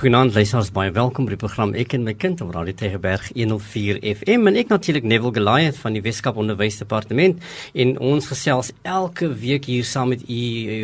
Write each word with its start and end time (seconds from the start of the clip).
Goeienaand 0.00 0.32
luisteraars, 0.32 0.70
baie 0.72 0.88
welkom 0.96 1.26
by 1.28 1.34
die 1.34 1.40
program 1.42 1.74
Ek 1.76 1.92
en 1.92 2.06
my 2.06 2.14
kind 2.16 2.40
op 2.40 2.54
Radio 2.54 2.72
Tegeberg 2.72 3.26
104 3.34 3.98
FM 4.14 4.48
en 4.48 4.56
ek 4.56 4.70
natuurlik 4.72 5.04
Neville 5.04 5.34
Goliath 5.36 5.76
van 5.76 5.92
die 5.92 6.00
Weskaap 6.00 6.38
Onderwysdepartement 6.40 7.42
en 7.84 7.90
ons 8.08 8.28
gesels 8.30 8.70
elke 8.88 9.28
week 9.42 9.68
hier 9.68 9.84
saam 9.84 10.08
met 10.14 10.22
u 10.24 10.38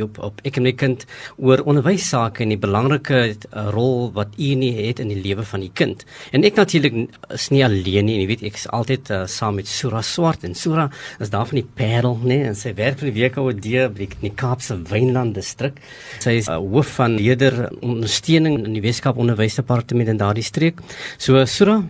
op, 0.04 0.20
op 0.20 0.42
Ek 0.44 0.58
en 0.60 0.66
my 0.68 0.74
kind 0.76 1.06
oor 1.40 1.62
onderwys 1.64 2.10
sake 2.10 2.42
en 2.44 2.52
die 2.52 2.58
belangrike 2.60 3.22
uh, 3.22 3.62
rol 3.72 4.10
wat 4.18 4.34
u 4.36 4.50
nie 4.60 4.68
het 4.82 5.00
in 5.00 5.08
die 5.14 5.16
lewe 5.16 5.46
van 5.48 5.64
die 5.64 5.72
kind. 5.72 6.04
En 6.36 6.44
ek 6.44 6.60
natuurlik 6.60 7.16
is 7.32 7.48
nie 7.56 7.64
alleen 7.64 8.10
nie, 8.10 8.18
jy 8.20 8.28
weet 8.34 8.44
ek 8.50 8.60
is 8.60 8.68
altyd 8.68 9.14
uh, 9.16 9.22
saam 9.24 9.56
met 9.62 9.72
Sura 9.72 10.04
Swart 10.04 10.44
en 10.44 10.52
Sura 10.52 10.90
is 11.24 11.32
daar 11.32 11.48
van 11.48 11.62
die 11.62 11.64
Parel, 11.80 12.20
nê, 12.20 12.42
en 12.50 12.60
sy 12.66 12.74
werk 12.76 13.00
vir 13.00 13.08
die 13.08 13.24
WKOD 13.24 13.72
by 13.96 14.12
die 14.26 14.34
Kaapse 14.36 14.76
Wynland 14.92 15.40
distrik. 15.40 15.80
Sy 16.20 16.36
is 16.42 16.52
uh, 16.52 16.60
hoof 16.60 16.98
van 17.00 17.16
leerder 17.16 17.70
ondersteuning 17.80 18.60
in 18.60 18.76
die 18.76 18.84
Weskaap 18.84 19.05
Weskaap 19.06 19.22
Onderwysdepartement 19.22 20.08
in 20.08 20.16
daardie 20.18 20.42
streek. 20.42 20.80
So 21.16 21.44
Sura, 21.46 21.84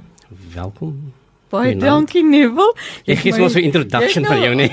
welkom. 0.53 1.15
Baie 1.49 1.77
dankie 1.79 2.21
Neville. 2.21 2.75
Ek 3.07 3.23
gee 3.23 3.33
so 3.33 3.47
'n 3.47 3.65
introduction 3.65 4.25
vir 4.27 4.37
jou 4.37 4.55
nie. 4.55 4.69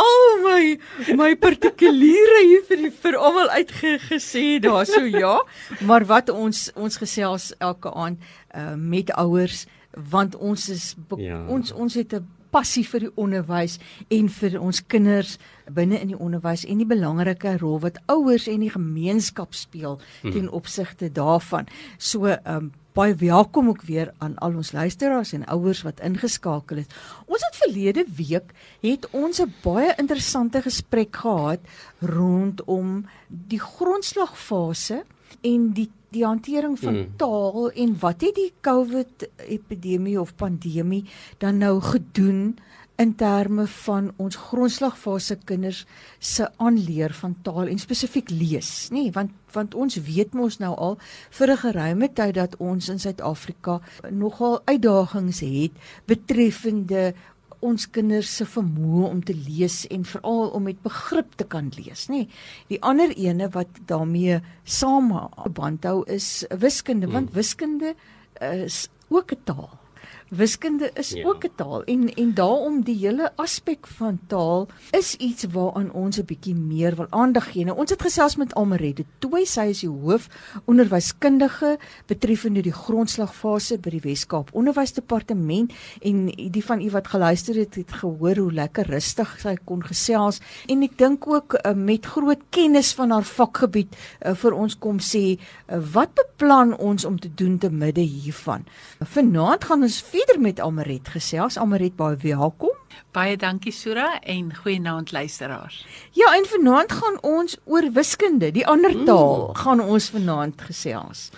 Al 0.00 0.06
oh, 0.08 0.32
my 0.46 0.78
my 1.16 1.36
partikuliere 1.36 2.40
hier 2.46 2.62
vir 2.68 2.76
die, 2.76 2.90
vir 2.90 3.18
almal 3.18 3.50
uitgesê 3.52 4.58
daar 4.60 4.86
so 4.86 5.04
ja, 5.04 5.44
maar 5.80 6.06
wat 6.06 6.30
ons 6.30 6.70
ons 6.74 6.96
gesels 6.96 7.52
elke 7.58 7.92
aand 7.92 8.16
uh, 8.56 8.72
met 8.76 9.12
ouers 9.12 9.66
want 9.92 10.36
ons 10.36 10.68
is 10.68 10.94
ja. 11.18 11.44
ons 11.48 11.72
ons 11.72 11.94
het 11.94 12.14
'n 12.14 12.24
passie 12.56 12.86
vir 12.88 13.04
die 13.04 13.12
onderwys 13.20 13.76
en 14.16 14.30
vir 14.32 14.56
ons 14.62 14.80
kinders 14.88 15.34
binne 15.76 15.98
in 16.00 16.14
die 16.14 16.18
onderwys 16.22 16.64
en 16.64 16.80
die 16.80 16.88
belangrike 16.88 17.58
rol 17.60 17.80
wat 17.82 17.98
ouers 18.12 18.46
en 18.48 18.64
die 18.64 18.72
gemeenskap 18.72 19.52
speel 19.56 19.98
hmm. 20.22 20.32
ten 20.32 20.48
opsigte 20.48 21.10
daarvan. 21.12 21.68
So 21.98 22.32
um, 22.32 22.70
baie 22.96 23.12
welkom 23.20 23.68
ook 23.68 23.82
weer 23.84 24.12
aan 24.24 24.38
al 24.40 24.56
ons 24.56 24.72
luisteraars 24.72 25.34
en 25.36 25.44
ouers 25.52 25.82
wat 25.84 26.00
ingeskakel 26.00 26.80
het. 26.80 26.94
Ons 27.28 27.44
het 27.44 27.58
verlede 27.60 28.06
week 28.16 28.54
het 28.80 29.04
ons 29.12 29.40
'n 29.40 29.52
baie 29.62 29.92
interessante 29.98 30.62
gesprek 30.62 31.16
gehad 31.16 31.60
rondom 32.00 33.04
die 33.28 33.60
grondslagfase 33.60 35.04
en 35.42 35.72
die 35.76 35.90
die 36.14 36.24
hantering 36.24 36.78
van 36.78 36.94
mm. 36.94 37.16
taal 37.16 37.70
en 37.70 37.96
wat 38.00 38.20
het 38.20 38.34
die 38.34 38.52
COVID 38.60 39.28
epidemie 39.48 40.20
of 40.20 40.34
pandemie 40.34 41.04
dan 41.38 41.58
nou 41.58 41.80
gedoen 41.80 42.56
in 42.96 43.14
terme 43.14 43.66
van 43.66 44.08
ons 44.16 44.36
grondslagfase 44.48 45.36
kinders 45.44 45.84
se 46.18 46.46
aanleer 46.56 47.12
van 47.18 47.34
taal 47.44 47.68
en 47.68 47.80
spesifiek 47.80 48.30
lees 48.32 48.88
nê 48.90 49.06
nee, 49.06 49.12
want 49.12 49.34
want 49.56 49.74
ons 49.74 49.96
weet 50.04 50.34
mos 50.36 50.58
nou 50.60 50.72
al 50.86 50.98
vir 51.38 51.52
'n 51.52 51.62
geruime 51.64 52.08
tyd 52.12 52.34
dat 52.34 52.56
ons 52.56 52.88
in 52.88 52.98
Suid-Afrika 52.98 53.80
nogal 54.10 54.60
uitdagings 54.64 55.40
het 55.40 55.72
betreffende 56.06 57.14
ons 57.60 57.86
kinders 57.90 58.36
se 58.36 58.44
vermoë 58.44 59.08
om 59.10 59.22
te 59.24 59.34
lees 59.34 59.84
en 59.90 60.04
veral 60.04 60.50
om 60.56 60.62
met 60.68 60.82
begrip 60.82 61.36
te 61.36 61.44
kan 61.44 61.70
lees, 61.76 62.08
nê. 62.12 62.26
Die 62.68 62.80
ander 62.82 63.12
ene 63.16 63.48
wat 63.54 63.80
daarmee 63.86 64.40
saam 64.64 65.12
verband 65.42 65.84
hou 65.84 66.04
is 66.10 66.44
wiskunde, 66.50 67.06
want 67.06 67.30
hmm. 67.30 67.36
wiskunde 67.36 67.94
is 68.40 68.88
ook 69.08 69.32
'n 69.32 69.42
taal. 69.44 69.85
Wiskunde 70.28 70.90
is 70.94 71.10
ja. 71.10 71.26
ook 71.26 71.44
'n 71.44 71.50
taal 71.54 71.84
en 71.84 72.14
en 72.14 72.34
daarom 72.34 72.82
die 72.82 72.96
hele 72.96 73.32
aspek 73.36 73.86
van 73.86 74.18
taal 74.26 74.68
is 74.90 75.14
iets 75.14 75.44
waaraan 75.44 75.92
ons 75.92 76.18
'n 76.18 76.24
bietjie 76.24 76.54
meer 76.54 76.96
wil 76.96 77.06
aandag 77.10 77.52
gee. 77.52 77.64
Nou 77.64 77.78
ons 77.78 77.90
het 77.90 78.02
gesels 78.02 78.36
met 78.36 78.54
Almerette 78.54 79.04
Tooi, 79.18 79.46
sy 79.46 79.60
is 79.60 79.80
die 79.80 79.88
hoof 79.88 80.28
onderwyskundige 80.64 81.78
betreffende 82.06 82.62
die 82.62 82.72
grondslagfase 82.72 83.78
by 83.78 83.90
die 83.90 84.00
Wes-Kaap 84.00 84.50
Onderwysdepartement 84.52 85.72
en 86.02 86.26
die 86.26 86.64
van 86.64 86.80
u 86.80 86.90
wat 86.90 87.08
geluister 87.08 87.54
het, 87.54 87.74
het 87.74 87.92
gehoor 87.92 88.36
hoe 88.36 88.52
lekker 88.52 88.86
rustig 88.86 89.38
sy 89.40 89.56
kon 89.64 89.82
gesels 89.84 90.40
en 90.66 90.82
ek 90.82 90.98
dink 90.98 91.26
ook 91.26 91.54
uh, 91.54 91.72
met 91.72 92.06
groot 92.06 92.40
kennis 92.50 92.92
van 92.94 93.10
haar 93.10 93.24
vakgebied 93.24 93.94
uh, 93.94 94.34
vir 94.34 94.52
ons 94.52 94.78
kom 94.78 94.98
sê 94.98 95.24
uh, 95.36 95.80
wat 95.92 96.14
beplan 96.14 96.76
ons 96.76 97.04
om 97.04 97.18
te 97.20 97.30
doen 97.34 97.58
te 97.58 97.70
midde 97.70 98.00
hiervan. 98.00 98.64
Vanaand 99.00 99.64
gaan 99.64 99.82
ons 99.82 99.95
verder 100.02 100.40
met 100.40 100.60
Almaret 100.60 101.08
gesels. 101.08 101.56
Almaret 101.56 101.96
baie 101.96 102.16
welkom. 102.16 102.74
Baie 103.12 103.36
dankie 103.36 103.72
Sura 103.72 104.20
en 104.20 104.54
goeienaand 104.56 105.12
luisteraars. 105.12 105.86
Ja, 106.12 106.34
en 106.36 106.44
vanaand 106.46 106.92
gaan 106.92 107.18
ons 107.22 107.56
oor 107.64 107.90
wiskunde, 107.92 108.50
die 108.52 108.66
ander 108.66 108.92
taal, 109.04 109.48
mm. 109.48 109.54
gaan 109.54 109.80
ons 109.80 110.10
vanaand 110.10 110.60
gesels. 110.60 111.30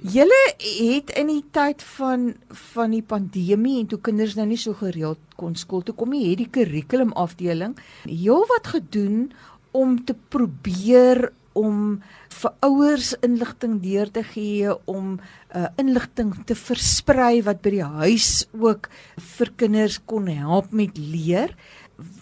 Julle 0.00 0.40
het 0.56 1.12
in 1.20 1.28
die 1.28 1.44
tyd 1.52 1.82
van 1.98 2.32
van 2.74 2.94
die 2.94 3.04
pandemie 3.04 3.78
en 3.82 3.90
toe 3.90 4.00
kinders 4.00 4.34
nou 4.38 4.46
nie 4.48 4.58
so 4.58 4.74
gereeld 4.78 5.20
kon 5.36 5.54
skool 5.54 5.84
toe 5.84 5.94
kom 5.94 6.14
nie, 6.14 6.30
het 6.30 6.40
die 6.40 6.50
kurrikulum 6.50 7.12
afdeling 7.12 7.76
heelwat 8.08 8.72
gedoen 8.72 9.32
om 9.76 9.98
te 10.04 10.16
probeer 10.32 11.28
om 11.58 12.00
vir 12.32 12.54
ouers 12.66 13.12
inligting 13.22 13.78
deur 13.82 14.10
te 14.10 14.22
gee 14.32 14.72
om 14.90 15.18
uh, 15.18 15.68
inligting 15.80 16.32
te 16.48 16.56
versprei 16.58 17.42
wat 17.46 17.62
by 17.64 17.74
die 17.76 17.90
huis 18.02 18.30
ook 18.56 18.88
vir 19.36 19.52
kinders 19.60 20.00
kon 20.06 20.30
help 20.32 20.72
met 20.72 20.98
leer. 20.98 21.54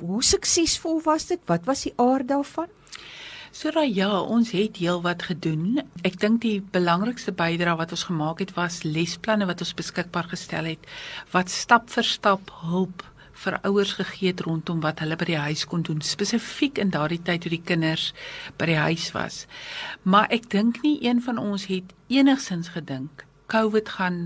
Hoe 0.00 0.22
suksesvol 0.24 1.00
was 1.06 1.30
dit? 1.30 1.40
Wat 1.46 1.64
was 1.68 1.86
die 1.86 1.94
aard 1.96 2.28
daarvan? 2.28 2.68
So 3.50 3.72
raai 3.74 3.90
ja, 3.90 4.12
ons 4.20 4.52
het 4.54 4.78
heelwat 4.78 5.24
gedoen. 5.26 5.80
Ek 6.06 6.20
dink 6.22 6.44
die 6.44 6.60
belangrikste 6.62 7.32
bydrae 7.34 7.74
wat 7.80 7.90
ons 7.96 8.06
gemaak 8.06 8.42
het 8.44 8.52
was 8.54 8.84
lesplanne 8.86 9.48
wat 9.50 9.64
ons 9.64 9.74
beskikbaar 9.74 10.30
gestel 10.30 10.70
het 10.70 10.86
wat 11.34 11.50
stap 11.50 11.90
vir 11.90 12.06
stap 12.06 12.52
hulp 12.62 13.02
vir 13.40 13.56
ouers 13.64 13.92
gegee 13.96 14.32
het 14.32 14.42
rondom 14.44 14.82
wat 14.84 15.00
hulle 15.00 15.16
by 15.16 15.30
die 15.30 15.40
huis 15.40 15.64
kon 15.68 15.82
doen 15.86 16.02
spesifiek 16.04 16.78
in 16.78 16.92
daardie 16.92 17.22
tyd 17.24 17.44
toe 17.44 17.52
die 17.54 17.62
kinders 17.64 18.10
by 18.60 18.68
die 18.68 18.80
huis 18.80 19.10
was. 19.16 19.46
Maar 20.02 20.28
ek 20.36 20.50
dink 20.52 20.82
nie 20.84 20.98
een 21.06 21.22
van 21.24 21.40
ons 21.40 21.66
het 21.72 21.94
enigsins 22.08 22.74
gedink 22.76 23.24
COVID 23.50 23.88
gaan 23.96 24.22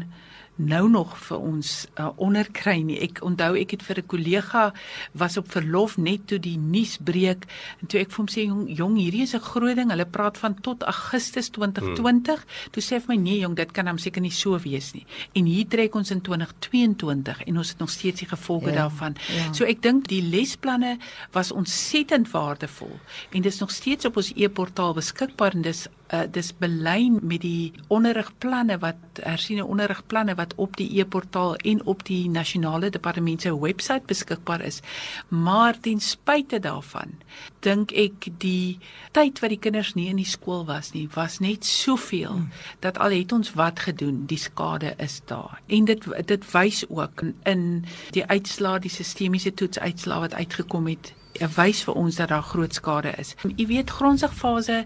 nou 0.57 0.89
nog 0.91 1.17
vir 1.27 1.39
ons 1.39 1.71
uh, 1.99 2.11
onderkry 2.23 2.77
nie. 2.87 2.99
Ek 3.03 3.21
onthou 3.27 3.55
ek 3.59 3.75
het 3.75 3.83
vir 3.83 3.99
'n 3.99 4.07
kollega 4.07 4.73
was 5.13 5.37
op 5.37 5.51
verlof 5.51 5.97
net 5.99 6.27
toe 6.27 6.39
die 6.39 6.57
nuus 6.59 6.99
breek 6.99 7.47
en 7.81 7.87
toe 7.87 8.01
ek 8.01 8.11
vir 8.11 8.17
hom 8.17 8.29
sê 8.29 8.47
jong, 8.47 8.69
jong 8.71 8.97
hierdie 8.97 9.23
is 9.23 9.35
'n 9.35 9.41
groot 9.41 9.77
ding. 9.77 9.91
Hulle 9.91 10.07
praat 10.07 10.39
van 10.39 10.55
tot 10.55 10.83
Augustus 10.83 11.51
2020. 11.51 12.39
Hmm. 12.39 12.71
Toe 12.71 12.83
sê 12.83 12.95
hy 12.95 13.01
vir 13.01 13.17
my 13.17 13.21
nee 13.23 13.39
jong, 13.41 13.57
dit 13.57 13.73
kan 13.73 13.87
hom 13.87 13.99
seker 13.99 14.23
nie 14.23 14.31
so 14.31 14.59
wees 14.59 14.93
nie. 14.95 15.07
En 15.35 15.45
hier 15.45 15.67
trek 15.67 15.95
ons 15.95 16.11
in 16.11 16.21
2022 16.21 17.43
en 17.47 17.59
ons 17.59 17.69
het 17.69 17.79
nog 17.79 17.91
steeds 17.91 18.21
die 18.21 18.29
gevolge 18.29 18.71
ja, 18.71 18.87
daarvan. 18.87 19.17
Ja. 19.29 19.53
So 19.53 19.65
ek 19.65 19.83
dink 19.83 20.09
die 20.09 20.23
lesplanne 20.23 20.99
was 21.33 21.53
ontsettend 21.53 22.31
waardevol 22.31 23.01
en 23.31 23.43
dit 23.43 23.53
is 23.53 23.61
nog 23.61 23.71
steeds 23.71 24.05
op 24.05 24.17
ons 24.17 24.33
e-portaal 24.37 24.95
beskikbaar 24.95 25.55
en 25.55 25.63
dis 25.63 25.89
uh, 26.15 26.23
dis 26.31 26.53
belyn 26.59 27.19
met 27.23 27.43
die 27.43 27.73
onderrigplanne 27.93 28.79
wat 28.83 29.21
hersiene 29.23 29.65
onderrigplanne 29.65 30.37
wat 30.39 30.55
op 30.63 30.77
die 30.79 30.89
e-portaal 31.01 31.57
en 31.57 31.83
op 31.91 32.05
die 32.07 32.29
nasionale 32.31 32.91
departement 32.91 33.43
se 33.43 33.53
webwerf 33.59 34.07
beskikbaar 34.07 34.63
is. 34.65 34.81
Maar 35.29 35.81
ten 35.81 36.01
spyte 36.01 36.61
daarvan 36.63 37.19
dink 37.65 37.93
ek 37.97 38.29
die 38.43 38.79
tyd 39.17 39.41
wat 39.43 39.55
die 39.55 39.61
kinders 39.67 39.95
nie 39.99 40.09
in 40.13 40.21
die 40.21 40.29
skool 40.29 40.65
was 40.69 40.93
nie, 40.95 41.07
was 41.15 41.41
net 41.41 41.65
soveel 41.67 42.37
hmm. 42.37 42.51
dat 42.85 42.99
al 42.99 43.17
het 43.17 43.33
ons 43.33 43.55
wat 43.59 43.81
gedoen, 43.89 44.25
die 44.31 44.39
skade 44.41 44.95
is 45.03 45.21
daar. 45.31 45.61
En 45.67 45.89
dit 45.89 46.07
dit 46.27 46.49
wys 46.53 46.85
ook 46.89 47.25
in 47.49 47.85
die 48.17 48.25
uitslae, 48.27 48.81
die 48.85 48.93
sistemiese 48.93 49.55
toetsuitslae 49.55 50.27
wat 50.29 50.35
uitgekom 50.35 50.91
het, 50.93 51.15
wys 51.57 51.83
vir 51.87 51.97
ons 51.99 52.17
dat 52.21 52.31
daar 52.31 52.47
groot 52.47 52.75
skade 52.75 53.15
is. 53.19 53.35
Jy 53.57 53.67
weet 53.67 53.91
grondsigfase 53.91 54.85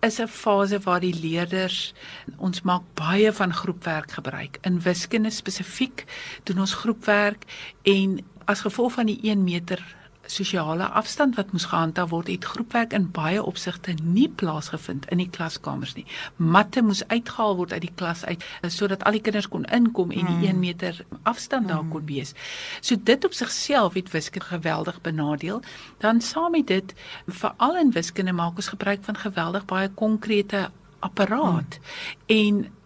is 0.00 0.18
'n 0.20 0.26
fase 0.28 0.80
waar 0.80 1.00
die 1.00 1.14
leerders 1.20 1.92
ons 2.36 2.62
maak 2.62 2.82
baie 2.94 3.32
van 3.32 3.54
groepwerk 3.54 4.10
gebruik. 4.10 4.58
In 4.60 4.80
wiskunde 4.80 5.30
spesifiek 5.30 6.04
doen 6.42 6.58
ons 6.60 6.74
groepwerk 6.74 7.44
en 7.82 8.24
as 8.44 8.60
gevolg 8.60 8.92
van 8.92 9.06
die 9.06 9.20
1 9.22 9.44
meter 9.44 9.96
sosiale 10.30 10.86
afstand 11.00 11.36
wat 11.36 11.52
moes 11.52 11.66
gehandhaaf 11.70 12.10
word, 12.10 12.30
het 12.30 12.44
groepwerk 12.44 12.92
in 12.96 13.10
baie 13.14 13.42
opsigte 13.42 13.94
nie 14.02 14.28
plaasgevind 14.28 15.08
in 15.10 15.22
die 15.22 15.28
klaskamers 15.30 15.94
nie. 15.98 16.06
Matte 16.36 16.82
moes 16.82 17.02
uitgehaal 17.08 17.56
word 17.56 17.72
uit 17.72 17.84
die 17.86 17.94
klas 17.94 18.24
uit 18.24 18.44
sodat 18.68 19.04
al 19.04 19.18
die 19.18 19.24
kinders 19.24 19.48
kon 19.48 19.64
inkom 19.64 20.10
en 20.10 20.26
die 20.26 20.48
1 20.48 20.54
mm. 20.54 20.60
meter 20.60 21.04
afstand 21.22 21.68
daar 21.68 21.84
kon 21.90 22.04
mm. 22.04 22.06
wees. 22.06 22.34
So 22.80 22.96
dit 22.96 23.24
op 23.24 23.34
sigself 23.36 23.94
het 23.94 24.10
wiskunde 24.10 24.46
geweldig 24.46 25.00
benadeel. 25.00 25.62
Dan 25.98 26.20
saam 26.20 26.50
met 26.50 26.66
dit, 26.66 26.94
veral 27.26 27.76
in 27.76 27.92
wiskunde 27.92 28.32
maak 28.32 28.56
ons 28.56 28.68
gebruik 28.68 29.04
van 29.04 29.16
geweldig 29.16 29.64
baie 29.64 29.88
konkrete 29.88 30.70
apparaat. 31.00 31.78
Hmm. 31.80 32.36
En 32.36 32.79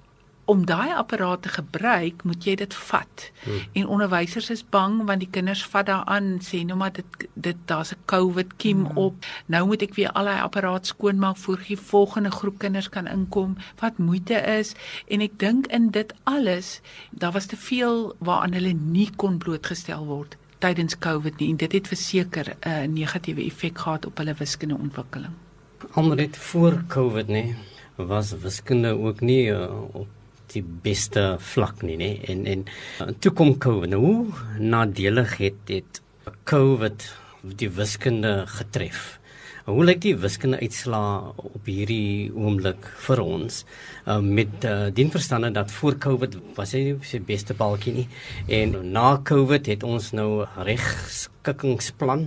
om 0.44 0.66
daai 0.66 0.92
apparaat 0.92 1.42
te 1.42 1.48
gebruik, 1.48 2.22
moet 2.24 2.44
jy 2.44 2.54
dit 2.60 2.74
vat. 2.74 3.30
Hmm. 3.44 3.62
En 3.72 3.86
onderwysers 3.96 4.50
is 4.50 4.64
bang 4.76 5.00
want 5.08 5.24
die 5.24 5.30
kinders 5.30 5.64
vat 5.72 5.86
daaraan 5.86 6.38
sê 6.44 6.62
nou 6.64 6.76
maar 6.78 6.92
dit 6.92 7.26
dit 7.34 7.56
daar's 7.64 7.92
'n 7.92 8.04
COVID 8.04 8.56
kiem 8.56 8.84
hmm. 8.84 8.96
op. 8.96 9.14
Nou 9.46 9.66
moet 9.66 9.82
ek 9.82 9.94
weer 9.94 10.12
al 10.12 10.24
daai 10.24 10.40
apparaat 10.40 10.86
skoonmaak 10.86 11.36
voor 11.36 11.60
die 11.66 11.78
volgende 11.78 12.30
groep 12.30 12.58
kinders 12.58 12.88
kan 12.88 13.06
inkom. 13.06 13.56
Wat 13.80 13.98
moeite 13.98 14.34
is 14.58 14.74
en 15.08 15.20
ek 15.20 15.38
dink 15.38 15.66
in 15.66 15.90
dit 15.90 16.14
alles, 16.22 16.80
daar 17.10 17.32
was 17.32 17.46
te 17.46 17.56
veel 17.56 18.14
waaraan 18.18 18.52
hulle 18.52 18.72
nie 18.72 19.10
kon 19.16 19.38
blootgestel 19.38 20.04
word 20.06 20.36
tydens 20.64 20.98
COVID 20.98 21.40
nie 21.40 21.50
en 21.52 21.56
dit 21.60 21.72
het 21.72 21.88
verseker 21.88 22.46
'n 22.54 22.68
uh, 22.68 22.84
negatiewe 22.88 23.44
effek 23.44 23.78
gehad 23.78 24.06
op 24.06 24.18
hulle 24.18 24.34
wiskundige 24.34 24.80
ontwikkeling. 24.80 25.32
Omdat 25.94 26.18
dit 26.18 26.36
voor 26.36 26.84
COVID 26.88 27.28
nie 27.28 27.54
was 27.96 28.32
wiskunde 28.32 28.98
ook 28.98 29.20
nie 29.20 29.46
uh, 29.46 29.68
op 29.92 30.08
die 30.54 30.64
beste 30.84 31.34
vlak 31.52 31.82
nie 31.86 31.98
nê? 32.00 32.10
En 32.30 32.46
en 32.50 32.64
uh, 33.02 33.10
toe 33.20 33.32
kom 33.36 33.56
COVID. 33.58 33.94
Nou 33.94 34.30
nadelig 34.60 35.36
het 35.42 35.60
dit 35.70 36.00
COVID 36.48 37.10
die 37.60 37.70
wiskunde 37.70 38.44
getref? 38.48 39.18
Hoe 39.64 39.84
lyk 39.84 40.02
die 40.04 40.12
wiskunde 40.20 40.58
uitslaa 40.60 41.32
op 41.40 41.68
hierdie 41.68 42.28
oomblik 42.36 42.84
vir 43.06 43.22
ons? 43.22 43.62
Uh, 44.04 44.18
met 44.20 44.66
uh, 44.68 44.90
die 44.92 45.06
verstande 45.12 45.48
dat 45.56 45.72
voor 45.72 45.96
COVID 46.04 46.36
was 46.58 46.74
hy 46.76 46.98
sy 47.00 47.22
beste 47.24 47.56
balkie 47.56 47.94
nie. 47.96 48.04
En 48.52 48.76
na 48.92 49.14
COVID 49.24 49.70
het 49.72 49.86
ons 49.88 50.10
nou 50.12 50.44
regskikkingsplan 50.68 52.26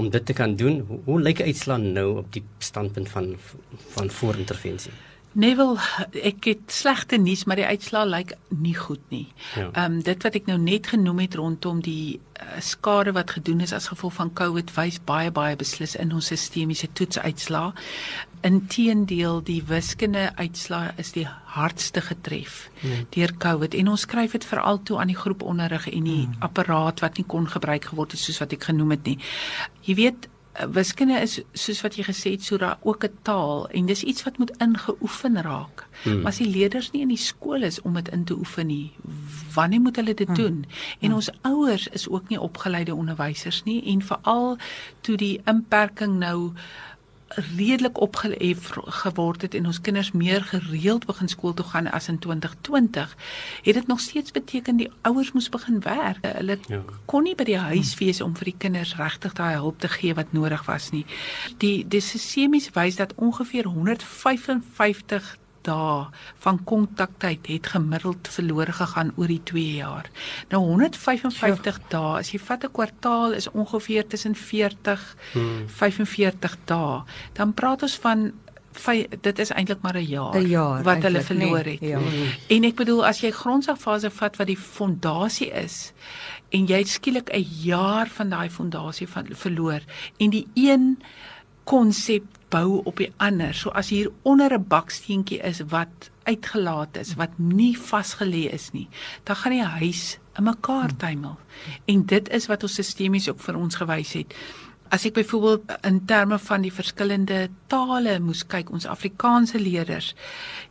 om 0.00 0.08
dit 0.14 0.24
te 0.24 0.36
kan 0.36 0.56
doen. 0.56 0.80
Hoe, 0.88 1.02
hoe 1.10 1.20
lyk 1.28 1.44
uitslaa 1.44 1.76
nou 1.82 2.08
op 2.24 2.32
die 2.32 2.44
standpunt 2.64 3.12
van 3.12 3.34
van 3.92 4.08
voorintervensie 4.20 4.96
Neville, 5.32 5.76
ek 6.24 6.46
het 6.48 6.72
slegte 6.72 7.18
nuus, 7.20 7.44
maar 7.44 7.60
die 7.60 7.66
uitslaa 7.68 8.06
lyk 8.08 8.32
nie 8.48 8.74
goed 8.74 9.02
nie. 9.12 9.26
Ja. 9.54 9.68
Ehm 9.68 9.74
ja. 9.74 9.84
um, 9.84 9.98
dit 10.02 10.22
wat 10.24 10.34
ek 10.34 10.46
nou 10.48 10.56
net 10.58 10.88
genoem 10.88 11.20
het 11.26 11.34
rondom 11.36 11.82
die 11.84 12.18
uh, 12.40 12.60
skade 12.64 13.12
wat 13.12 13.34
gedoen 13.36 13.60
is 13.60 13.74
as 13.76 13.90
gevolg 13.92 14.14
van 14.16 14.32
COVID 14.32 14.72
wys 14.76 15.00
baie 15.04 15.30
baie 15.30 15.56
beslis 15.56 15.94
in 16.00 16.14
ons 16.16 16.30
sistemiese 16.32 16.88
toetsuitslaa. 16.92 17.74
Inteendeel, 18.46 19.42
die 19.44 19.60
wiskunde 19.66 20.30
uitslaa 20.38 20.94
is 20.96 21.12
die 21.12 21.26
hardste 21.26 22.00
getref 22.00 22.68
ja. 22.80 23.02
deur 23.10 23.34
COVID 23.42 23.74
en 23.74 23.92
ons 23.92 24.06
skryf 24.06 24.32
dit 24.38 24.44
veral 24.46 24.82
toe 24.82 24.98
aan 25.02 25.12
die 25.12 25.18
groep 25.18 25.42
onderrig 25.42 25.88
en 25.90 26.04
die 26.06 26.24
hmm. 26.24 26.40
apparaat 26.46 27.02
wat 27.04 27.18
nie 27.18 27.26
kon 27.26 27.48
gebruik 27.50 27.90
geword 27.92 28.14
het 28.14 28.22
soos 28.22 28.40
wat 28.40 28.54
ek 28.54 28.70
genoem 28.70 28.96
het 28.96 29.04
nie. 29.10 29.18
Jy 29.84 29.98
weet 29.98 30.28
wiskunde 30.66 31.20
is 31.20 31.40
soos 31.52 31.80
wat 31.84 31.96
jy 31.96 32.04
gesê 32.06 32.30
het, 32.34 32.48
daar 32.58 32.78
ook 32.82 33.04
'n 33.04 33.18
taal 33.22 33.68
en 33.68 33.86
dis 33.86 34.02
iets 34.02 34.22
wat 34.22 34.38
moet 34.38 34.56
ingeoefen 34.56 35.42
raak. 35.42 35.86
Hmm. 36.02 36.16
Maar 36.16 36.32
as 36.32 36.38
die 36.38 36.50
leerders 36.50 36.90
nie 36.90 37.02
in 37.02 37.08
die 37.08 37.16
skool 37.16 37.62
is 37.62 37.82
om 37.82 37.94
dit 37.94 38.08
in 38.08 38.24
te 38.24 38.34
oefen 38.34 38.66
nie, 38.66 38.92
wanneer 39.54 39.80
moet 39.80 39.96
hulle 39.96 40.14
dit 40.14 40.26
hmm. 40.26 40.36
doen? 40.36 40.64
En 41.00 41.06
hmm. 41.06 41.14
ons 41.14 41.30
ouers 41.42 41.88
is 41.88 42.08
ook 42.08 42.28
nie 42.28 42.40
opgeleide 42.40 42.94
onderwysers 42.94 43.62
nie 43.62 43.84
en 43.84 44.02
veral 44.02 44.56
toe 45.00 45.16
die 45.16 45.40
inperking 45.44 46.18
nou 46.18 46.52
redelik 47.28 48.00
opgehef 48.00 48.70
geword 48.74 49.42
het 49.42 49.54
en 49.54 49.66
ons 49.66 49.80
kinders 49.80 50.12
meer 50.12 50.42
gereeld 50.44 51.06
begin 51.06 51.28
skool 51.28 51.54
toe 51.54 51.66
gaan 51.66 51.90
as 51.90 52.08
in 52.08 52.18
2020, 52.18 53.16
het 53.62 53.74
dit 53.74 53.86
nog 53.86 54.00
steeds 54.00 54.30
beteken 54.30 54.76
die 54.76 54.90
ouers 55.00 55.32
moes 55.32 55.48
begin 55.48 55.80
werk. 55.80 56.18
Hulle 56.22 56.58
ja. 56.68 56.82
kon 57.04 57.22
nie 57.22 57.34
by 57.34 57.44
die 57.44 57.58
huis 57.58 57.94
wees 57.98 58.20
om 58.20 58.36
vir 58.36 58.52
die 58.52 58.58
kinders 58.58 58.96
regtig 58.96 59.32
daai 59.32 59.54
hulp 59.54 59.80
te 59.80 59.88
gee 59.88 60.14
wat 60.14 60.32
nodig 60.32 60.64
was 60.66 60.90
nie. 60.90 61.04
Die 61.58 61.84
die 61.88 62.00
semies 62.00 62.70
wys 62.74 62.96
dat 62.96 63.14
ongeveer 63.14 63.64
155 63.64 65.36
dae 65.68 66.08
van 66.44 66.58
kontaktyd 66.64 67.46
het 67.50 67.70
gemiddeld 67.74 68.30
verlore 68.32 68.72
gegaan 68.80 69.12
oor 69.16 69.30
die 69.30 69.42
2 69.52 69.76
jaar. 69.82 70.10
Nou 70.50 70.62
155 70.64 71.80
dae, 71.92 72.18
as 72.18 72.32
jy 72.32 72.40
vat 72.48 72.64
'n 72.64 72.72
kwartaal 72.72 73.38
is 73.38 73.50
ongeveer 73.50 74.06
tussen 74.06 74.34
40 74.34 75.16
hmm. 75.32 75.68
45 75.68 76.58
dae. 76.64 77.02
Dan 77.32 77.54
praat 77.54 77.82
ons 77.82 77.98
van 78.04 78.32
dit 79.20 79.38
is 79.38 79.50
eintlik 79.50 79.80
maar 79.82 79.96
'n 79.96 80.06
jaar, 80.06 80.40
jaar 80.40 80.82
wat 80.82 81.02
hulle 81.02 81.22
verloor 81.22 81.64
nee, 81.64 81.78
het. 81.80 81.88
Ja. 81.88 81.98
En 82.48 82.64
ek 82.64 82.74
bedoel 82.74 83.06
as 83.06 83.20
jy 83.20 83.30
grondslagfase 83.30 84.10
vat 84.10 84.36
wat 84.36 84.46
die 84.46 84.56
fondasie 84.56 85.50
is 85.50 85.92
en 86.48 86.66
jy 86.66 86.84
skielik 86.84 87.30
'n 87.32 87.46
jaar 87.62 88.08
van 88.08 88.28
daai 88.28 88.50
fondasie 88.50 89.08
van 89.08 89.26
verloor 89.30 89.80
en 90.18 90.30
die 90.30 90.46
een 90.54 91.02
konsep 91.64 92.37
bou 92.52 92.80
op 92.84 92.96
die 92.96 93.10
ander. 93.16 93.54
So 93.54 93.70
as 93.70 93.90
hier 93.92 94.10
onder 94.22 94.52
'n 94.52 94.68
baksteentjie 94.68 95.38
is 95.38 95.60
wat 95.68 96.10
uitgelaat 96.22 96.96
is, 96.96 97.14
wat 97.14 97.38
nie 97.38 97.78
vasgelê 97.78 98.50
is 98.52 98.70
nie, 98.72 98.88
dan 99.24 99.36
gaan 99.36 99.52
die 99.52 99.64
huis 99.64 100.18
in 100.36 100.44
mekaar 100.44 100.96
tuimel. 100.96 101.38
En 101.84 102.06
dit 102.06 102.28
is 102.28 102.46
wat 102.46 102.62
ons 102.62 102.74
sistemies 102.74 103.28
ook 103.28 103.40
vir 103.40 103.56
ons 103.56 103.74
gewys 103.74 104.12
het. 104.12 104.34
As 104.88 105.04
ek 105.04 105.18
byvoorbeeld 105.18 105.72
in 105.84 105.98
terme 106.08 106.38
van 106.40 106.62
die 106.64 106.72
verskillende 106.72 107.48
tale 107.68 108.14
moes 108.24 108.40
kyk, 108.48 108.70
ons 108.72 108.86
Afrikaanse 108.88 109.60
leerders 109.60 110.14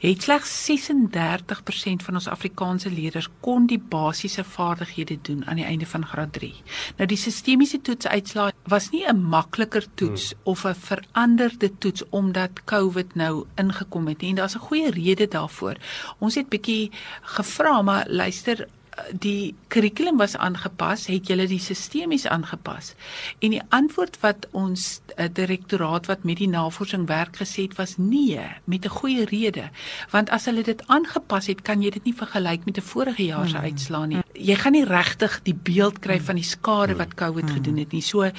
het 0.02 0.26
slegs 0.26 0.54
36% 0.66 2.06
van 2.06 2.18
ons 2.18 2.30
Afrikaanse 2.30 2.90
leerders 2.90 3.28
kon 3.46 3.68
die 3.70 3.78
basiese 3.78 4.42
vaardighede 4.44 5.20
doen 5.22 5.44
aan 5.46 5.62
die 5.62 5.68
einde 5.68 5.86
van 5.86 6.06
graad 6.06 6.34
3. 6.34 6.50
Nou 6.98 7.08
die 7.10 7.20
sistemiese 7.22 7.78
toetsuitslae 7.82 8.56
was 8.66 8.90
nie 8.92 9.06
'n 9.06 9.22
makliker 9.22 9.86
toets 9.94 10.32
hmm. 10.32 10.42
of 10.44 10.66
'n 10.66 10.74
veranderde 10.74 11.70
toets 11.78 12.04
omdat 12.10 12.64
COVID 12.66 13.16
nou 13.16 13.46
ingekom 13.56 14.08
het 14.08 14.22
nie. 14.22 14.30
En 14.30 14.36
daar's 14.36 14.56
'n 14.56 14.68
goeie 14.70 14.92
rede 14.92 15.28
daarvoor. 15.28 15.78
Ons 16.20 16.36
het 16.36 16.50
bietjie 16.50 16.92
gevra, 17.22 17.82
maar 17.82 18.06
luister, 18.10 18.68
die 19.12 19.56
kurrikulum 19.68 20.18
was 20.18 20.36
aangepas, 20.36 21.06
het 21.12 21.30
julle 21.30 21.48
die 21.48 21.62
sistemies 21.62 22.26
aangepas? 22.28 22.94
En 23.40 23.54
die 23.54 23.62
antwoord 23.76 24.20
wat 24.24 24.48
ons 24.58 25.02
uh, 25.16 25.28
direktoraat 25.32 26.10
wat 26.12 26.24
met 26.28 26.42
die 26.42 26.50
navorsing 26.50 27.08
werk 27.08 27.40
gesê 27.42 27.68
het 27.68 27.78
was 27.78 27.98
nee, 27.98 28.42
met 28.66 28.86
'n 28.86 28.98
goeie 29.00 29.26
rede. 29.26 29.70
Want 30.12 30.30
as 30.30 30.46
hulle 30.46 30.64
dit 30.64 30.82
aangepas 30.88 31.48
het, 31.48 31.62
kan 31.62 31.82
jy 31.82 31.90
dit 31.90 32.04
nie 32.04 32.16
vergelyk 32.16 32.66
met 32.66 32.78
'n 32.78 32.82
vorige 32.82 33.26
jaar 33.26 33.48
se 33.48 33.58
hmm. 33.58 33.66
uitslaa 33.66 34.06
nie. 34.06 34.22
Jy 34.34 34.56
gaan 34.56 34.72
nie 34.72 34.86
regtig 34.86 35.40
die 35.44 35.56
beeld 35.56 36.00
kry 36.00 36.20
van 36.20 36.36
die 36.36 36.44
skade 36.44 36.96
wat 36.96 37.14
COVID 37.14 37.44
hmm. 37.44 37.54
gedoen 37.54 37.78
het 37.78 37.92
nie. 37.92 38.02
So 38.02 38.32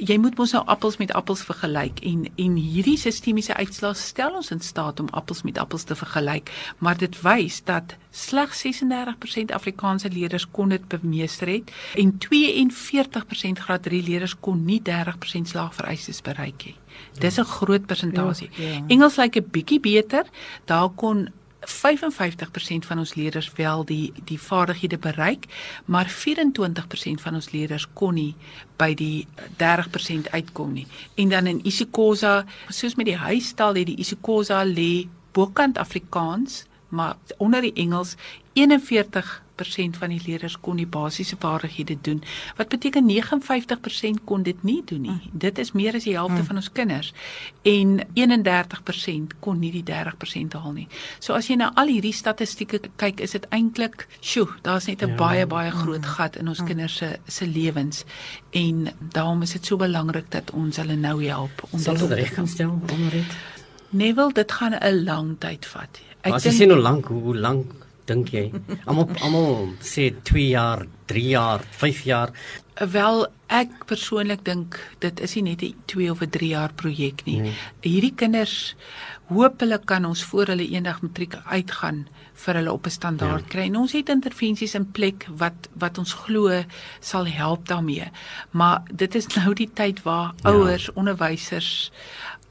jy 0.00 0.16
moet 0.18 0.36
mos 0.38 0.52
nou 0.56 0.62
appels 0.72 0.96
met 1.00 1.12
appels 1.12 1.42
vergelyk 1.44 2.00
en 2.08 2.24
en 2.40 2.54
hierdie 2.56 2.96
sistemiese 3.00 3.54
uitslae 3.54 3.94
stel 3.98 4.38
ons 4.38 4.50
in 4.54 4.60
staat 4.60 5.00
om 5.00 5.10
appels 5.12 5.42
met 5.42 5.58
appels 5.58 5.84
te 5.84 5.96
vergelyk, 5.98 6.50
maar 6.78 6.96
dit 6.98 7.18
wys 7.22 7.60
dat 7.68 7.96
slegs 8.10 8.64
36% 8.64 9.52
Afrikaanse 9.56 10.10
leerders 10.12 10.46
kon 10.50 10.72
dit 10.72 10.88
bemeester 10.88 11.48
het 11.48 11.72
en 11.96 12.14
42% 12.24 13.64
graad 13.66 13.82
3 13.82 14.02
leerders 14.02 14.36
kon 14.40 14.64
nie 14.64 14.80
30% 14.88 15.52
slaagvereistes 15.52 16.22
bereik 16.22 16.64
nie. 16.64 16.76
Dis 17.18 17.38
'n 17.38 17.44
groot 17.44 17.86
persentasie. 17.86 18.50
Ja, 18.56 18.68
ja. 18.68 18.84
Engels 18.88 19.16
lyk 19.16 19.36
'n 19.36 19.48
bietjie 19.50 19.80
beter. 19.80 20.24
Daar 20.64 20.90
kon 20.90 21.28
55% 21.72 22.86
van 22.86 22.98
ons 22.98 23.14
leerders 23.14 23.52
wel 23.56 23.84
die 23.84 24.12
die 24.24 24.40
vaardighede 24.40 24.98
bereik, 24.98 25.46
maar 25.84 26.10
24% 26.10 27.22
van 27.24 27.34
ons 27.34 27.50
leerders 27.50 27.86
kon 27.92 28.14
nie 28.14 28.34
by 28.76 28.94
die 28.94 29.26
30% 29.60 30.30
uitkom 30.30 30.72
nie. 30.72 30.86
En 31.14 31.28
dan 31.28 31.46
in 31.46 31.64
isiXhosa, 31.66 32.44
soos 32.68 32.94
met 32.94 33.06
die 33.06 33.16
huistaal 33.16 33.74
het 33.74 33.86
die 33.86 33.98
isiXhosa 33.98 34.64
lê 34.64 35.08
bokant 35.32 35.78
Afrikaans, 35.78 36.64
maar 36.88 37.16
onder 37.36 37.60
die 37.60 37.72
Engels 37.74 38.16
41% 38.52 39.51
van 39.98 40.08
die 40.08 40.20
leerders 40.26 40.60
kon 40.60 40.76
die 40.76 40.86
basiese 40.86 41.36
vaardighede 41.38 41.96
doen. 42.00 42.22
Wat 42.56 42.68
beteken 42.68 43.08
59% 43.10 44.24
kon 44.24 44.42
dit 44.42 44.62
nie 44.62 44.82
doen 44.84 45.00
nie. 45.00 45.10
Mm. 45.10 45.20
Dit 45.32 45.58
is 45.58 45.72
meer 45.72 45.94
as 45.94 46.04
die 46.04 46.16
helfte 46.16 46.40
mm. 46.40 46.44
van 46.44 46.56
ons 46.56 46.72
kinders 46.72 47.12
en 47.62 48.00
31% 48.14 49.36
kon 49.40 49.58
nie 49.58 49.72
die 49.72 49.84
30% 49.84 50.52
haal 50.52 50.72
nie. 50.72 50.88
So 51.18 51.32
as 51.32 51.48
jy 51.48 51.56
na 51.56 51.72
al 51.74 51.86
hierdie 51.86 52.12
statistieke 52.12 52.80
kyk, 52.96 53.20
is 53.20 53.30
dit 53.30 53.46
eintlik, 53.50 54.06
sjoe, 54.20 54.48
daar's 54.62 54.86
net 54.86 55.02
'n 55.02 55.08
ja. 55.08 55.16
baie 55.16 55.46
baie 55.46 55.70
groot 55.70 56.00
mm. 56.00 56.14
gat 56.16 56.36
in 56.36 56.48
ons 56.48 56.60
mm. 56.60 56.66
kinders 56.66 56.96
se 56.96 57.18
se 57.26 57.46
lewens 57.46 58.04
en 58.50 58.88
daarom 59.12 59.42
is 59.42 59.52
dit 59.52 59.66
so 59.66 59.76
belangrik 59.76 60.30
dat 60.30 60.50
ons 60.50 60.76
hulle 60.76 60.96
nou 60.96 61.24
help 61.24 61.64
om 61.70 61.82
dit 61.82 62.02
reg 62.10 62.34
kan 62.34 62.48
stel 62.48 62.70
onder 62.70 63.10
dit. 63.10 63.36
Neville, 63.90 64.32
dit 64.32 64.52
gaan 64.52 64.74
'n 64.74 65.04
lang 65.04 65.36
tyd 65.38 65.66
vat. 65.66 66.00
Ek 66.22 66.22
dink 66.22 66.34
As 66.34 66.44
jy 66.44 66.50
sien 66.50 66.70
hoe 66.70 66.78
lank, 66.78 67.06
hoe 67.06 67.36
lank 67.36 67.81
dink 68.06 68.32
jy? 68.34 68.50
Almal 68.86 69.08
almal 69.22 69.72
sê 69.80 70.10
2 70.24 70.48
jaar, 70.48 70.86
3 71.06 71.28
jaar, 71.28 71.64
5 71.82 72.04
jaar. 72.04 72.32
Wel, 72.80 73.26
ek 73.52 73.84
persoonlik 73.86 74.44
dink 74.46 74.78
dit 75.04 75.20
is 75.20 75.34
nie 75.36 75.42
net 75.42 75.62
'n 75.62 75.74
2 75.86 76.10
of 76.10 76.22
'n 76.22 76.30
3 76.30 76.48
jaar 76.48 76.72
projek 76.72 77.24
nie. 77.26 77.40
Nee. 77.40 77.54
Hierdie 77.82 78.14
kinders 78.14 78.74
hoop 79.28 79.60
hulle 79.60 79.78
kan 79.84 80.04
ons 80.04 80.24
voor 80.24 80.46
hulle 80.46 80.66
eendag 80.68 81.02
matriek 81.02 81.36
uitgaan 81.44 82.06
vir 82.44 82.54
hulle 82.54 82.72
op 82.72 82.86
'n 82.86 82.90
standaard 82.90 83.44
ja. 83.44 83.48
kry. 83.48 83.64
En 83.68 83.76
ons 83.76 83.92
het 83.92 84.08
intervensies 84.08 84.74
in 84.74 84.90
plek 84.90 85.26
wat 85.36 85.68
wat 85.78 85.98
ons 85.98 86.12
glo 86.12 86.64
sal 87.00 87.26
help 87.26 87.68
daarmee. 87.68 88.10
Maar 88.50 88.82
dit 88.92 89.14
is 89.14 89.26
nou 89.26 89.54
die 89.54 89.70
tyd 89.74 90.02
waar 90.02 90.32
ja. 90.36 90.50
ouers, 90.50 90.92
onderwysers 90.92 91.92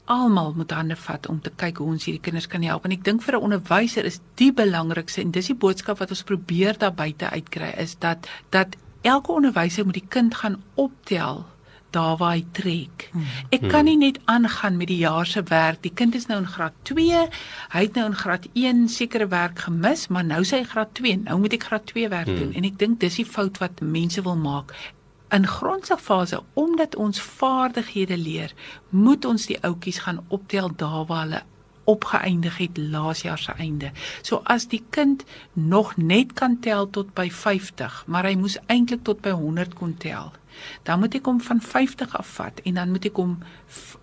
almal 0.04 0.52
moet 0.56 0.70
hande 0.70 0.96
vat 0.96 1.28
om 1.28 1.40
te 1.40 1.50
kyk 1.56 1.78
hoe 1.78 1.92
ons 1.94 2.04
hierdie 2.04 2.22
kinders 2.22 2.48
kan 2.50 2.62
help 2.66 2.84
en 2.84 2.94
ek 2.96 3.04
dink 3.04 3.22
vir 3.22 3.36
'n 3.38 3.44
onderwyser 3.48 4.04
is 4.04 4.20
die 4.36 4.52
belangrikste 4.52 5.20
en 5.20 5.30
dis 5.30 5.46
die 5.46 5.54
boodskap 5.54 5.98
wat 5.98 6.10
ons 6.10 6.22
probeer 6.22 6.78
daar 6.78 6.94
buite 6.94 7.30
uitkry 7.30 7.74
is 7.78 7.94
dat 7.98 8.28
dat 8.50 8.76
elke 9.02 9.32
onderwyser 9.32 9.84
moet 9.84 10.00
die 10.00 10.08
kind 10.08 10.34
gaan 10.34 10.62
optel 10.74 11.44
daar 11.92 12.16
waar 12.16 12.32
hy 12.32 12.44
trek. 12.56 13.08
Hmm. 13.12 13.26
Ek 13.52 13.68
kan 13.68 13.84
nie 13.84 13.96
net 14.00 14.18
aangaan 14.24 14.76
met 14.80 14.88
die 14.88 15.00
jaar 15.02 15.26
se 15.26 15.42
werk. 15.42 15.82
Die 15.84 15.92
kind 15.92 16.14
is 16.14 16.26
nou 16.26 16.40
in 16.40 16.48
graad 16.48 16.72
2. 16.88 17.28
Hy 17.74 17.82
het 17.82 17.98
nou 17.98 18.06
in 18.08 18.16
graad 18.16 18.48
1 18.52 18.88
sekere 18.88 19.28
werk 19.28 19.58
gemis, 19.66 20.08
maar 20.08 20.24
nou 20.24 20.40
sy 20.48 20.62
graad 20.64 20.94
2. 20.94 21.16
Nou 21.26 21.38
moet 21.42 21.52
ek 21.58 21.68
graad 21.68 21.86
2 21.92 22.08
werk 22.08 22.32
doen. 22.32 22.50
Hmm. 22.50 22.58
En 22.62 22.68
ek 22.70 22.78
dink 22.80 23.00
dis 23.00 23.20
die 23.20 23.28
fout 23.28 23.60
wat 23.62 23.84
mense 23.84 24.24
wil 24.24 24.36
maak. 24.40 24.72
In 25.32 25.46
grondslagfase 25.46 26.42
omdat 26.52 26.96
ons 26.96 27.20
vaardighede 27.20 28.18
leer, 28.18 28.52
moet 28.88 29.24
ons 29.24 29.46
die 29.48 29.56
ouetjies 29.64 30.02
gaan 30.04 30.20
optel 30.28 30.68
daar 30.76 31.06
waar 31.08 31.22
hulle 31.22 31.42
opgeëindig 31.84 32.58
het 32.58 32.76
laas 32.78 33.22
jaar 33.22 33.38
se 33.38 33.52
einde. 33.52 33.90
So 34.22 34.42
as 34.44 34.68
die 34.68 34.82
kind 34.90 35.24
nog 35.52 35.96
net 35.96 36.32
kan 36.32 36.58
tel 36.60 36.90
tot 36.90 37.14
by 37.14 37.30
50, 37.30 38.04
maar 38.06 38.28
hy 38.28 38.36
moes 38.36 38.58
eintlik 38.66 39.02
tot 39.08 39.24
by 39.24 39.32
100 39.32 39.74
kon 39.74 39.96
tel 39.96 40.32
dan 40.82 41.02
moet 41.02 41.14
ek 41.18 41.28
hom 41.28 41.40
van 41.40 41.60
50 41.60 42.16
afvat 42.18 42.60
en 42.64 42.80
dan 42.80 42.90
moet 42.90 43.06
ek 43.10 43.20
hom 43.20 43.38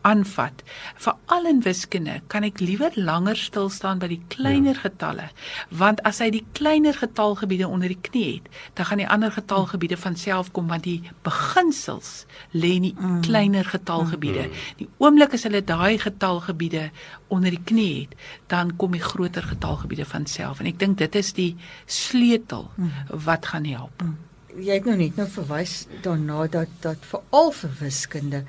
aanvat. 0.01 0.63
Veral 0.95 1.47
in 1.49 1.61
wiskunde 1.65 2.19
kan 2.31 2.45
ek 2.47 2.61
liewer 2.63 2.95
langer 2.95 3.37
stil 3.37 3.69
staan 3.73 3.99
by 3.99 4.09
die 4.11 4.21
kleiner 4.31 4.77
ja. 4.77 4.83
getalle, 4.85 5.27
want 5.69 6.01
as 6.07 6.21
hy 6.23 6.29
die 6.33 6.45
kleiner 6.57 6.95
getalgebiede 6.95 7.67
onder 7.67 7.91
die 7.91 7.99
knie 8.09 8.25
het, 8.29 8.47
dan 8.79 8.89
gaan 8.89 9.03
die 9.03 9.09
ander 9.09 9.33
getalgebiede 9.35 9.97
van 9.99 10.15
self 10.19 10.51
kom 10.55 10.69
want 10.69 10.85
die 10.87 11.01
beginsels 11.25 12.25
lê 12.53 12.75
in 12.77 12.87
die 12.89 12.95
mm. 12.95 13.19
kleiner 13.27 13.67
getalgebiede. 13.67 14.47
Mm. 14.47 14.63
Die 14.79 14.89
oomblik 15.03 15.35
as 15.35 15.45
hulle 15.47 15.63
daai 15.65 15.99
getalgebiede 16.01 16.89
onder 17.33 17.53
die 17.53 17.63
knie 17.71 17.91
het, 18.03 18.15
dan 18.51 18.75
kom 18.79 18.95
die 18.95 19.03
groter 19.03 19.45
getalgebiede 19.51 20.07
van 20.07 20.27
self 20.29 20.63
en 20.63 20.71
ek 20.71 20.79
dink 20.81 20.99
dit 21.01 21.19
is 21.19 21.33
die 21.37 21.51
sleutel 21.85 22.69
mm. 22.75 23.21
wat 23.27 23.51
gaan 23.53 23.67
help. 23.69 24.03
Mm 24.03 24.28
jy 24.59 24.79
het 24.79 24.87
nou 24.87 24.97
net 24.99 25.19
nou 25.19 25.27
verwys 25.31 25.83
daarna 26.05 26.47
dat 26.51 26.71
dat 26.83 27.03
veral 27.11 27.53
vir 27.55 27.75
wiskunde 27.79 28.43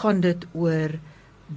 gaan 0.00 0.22
dit 0.24 0.46
oor 0.52 0.98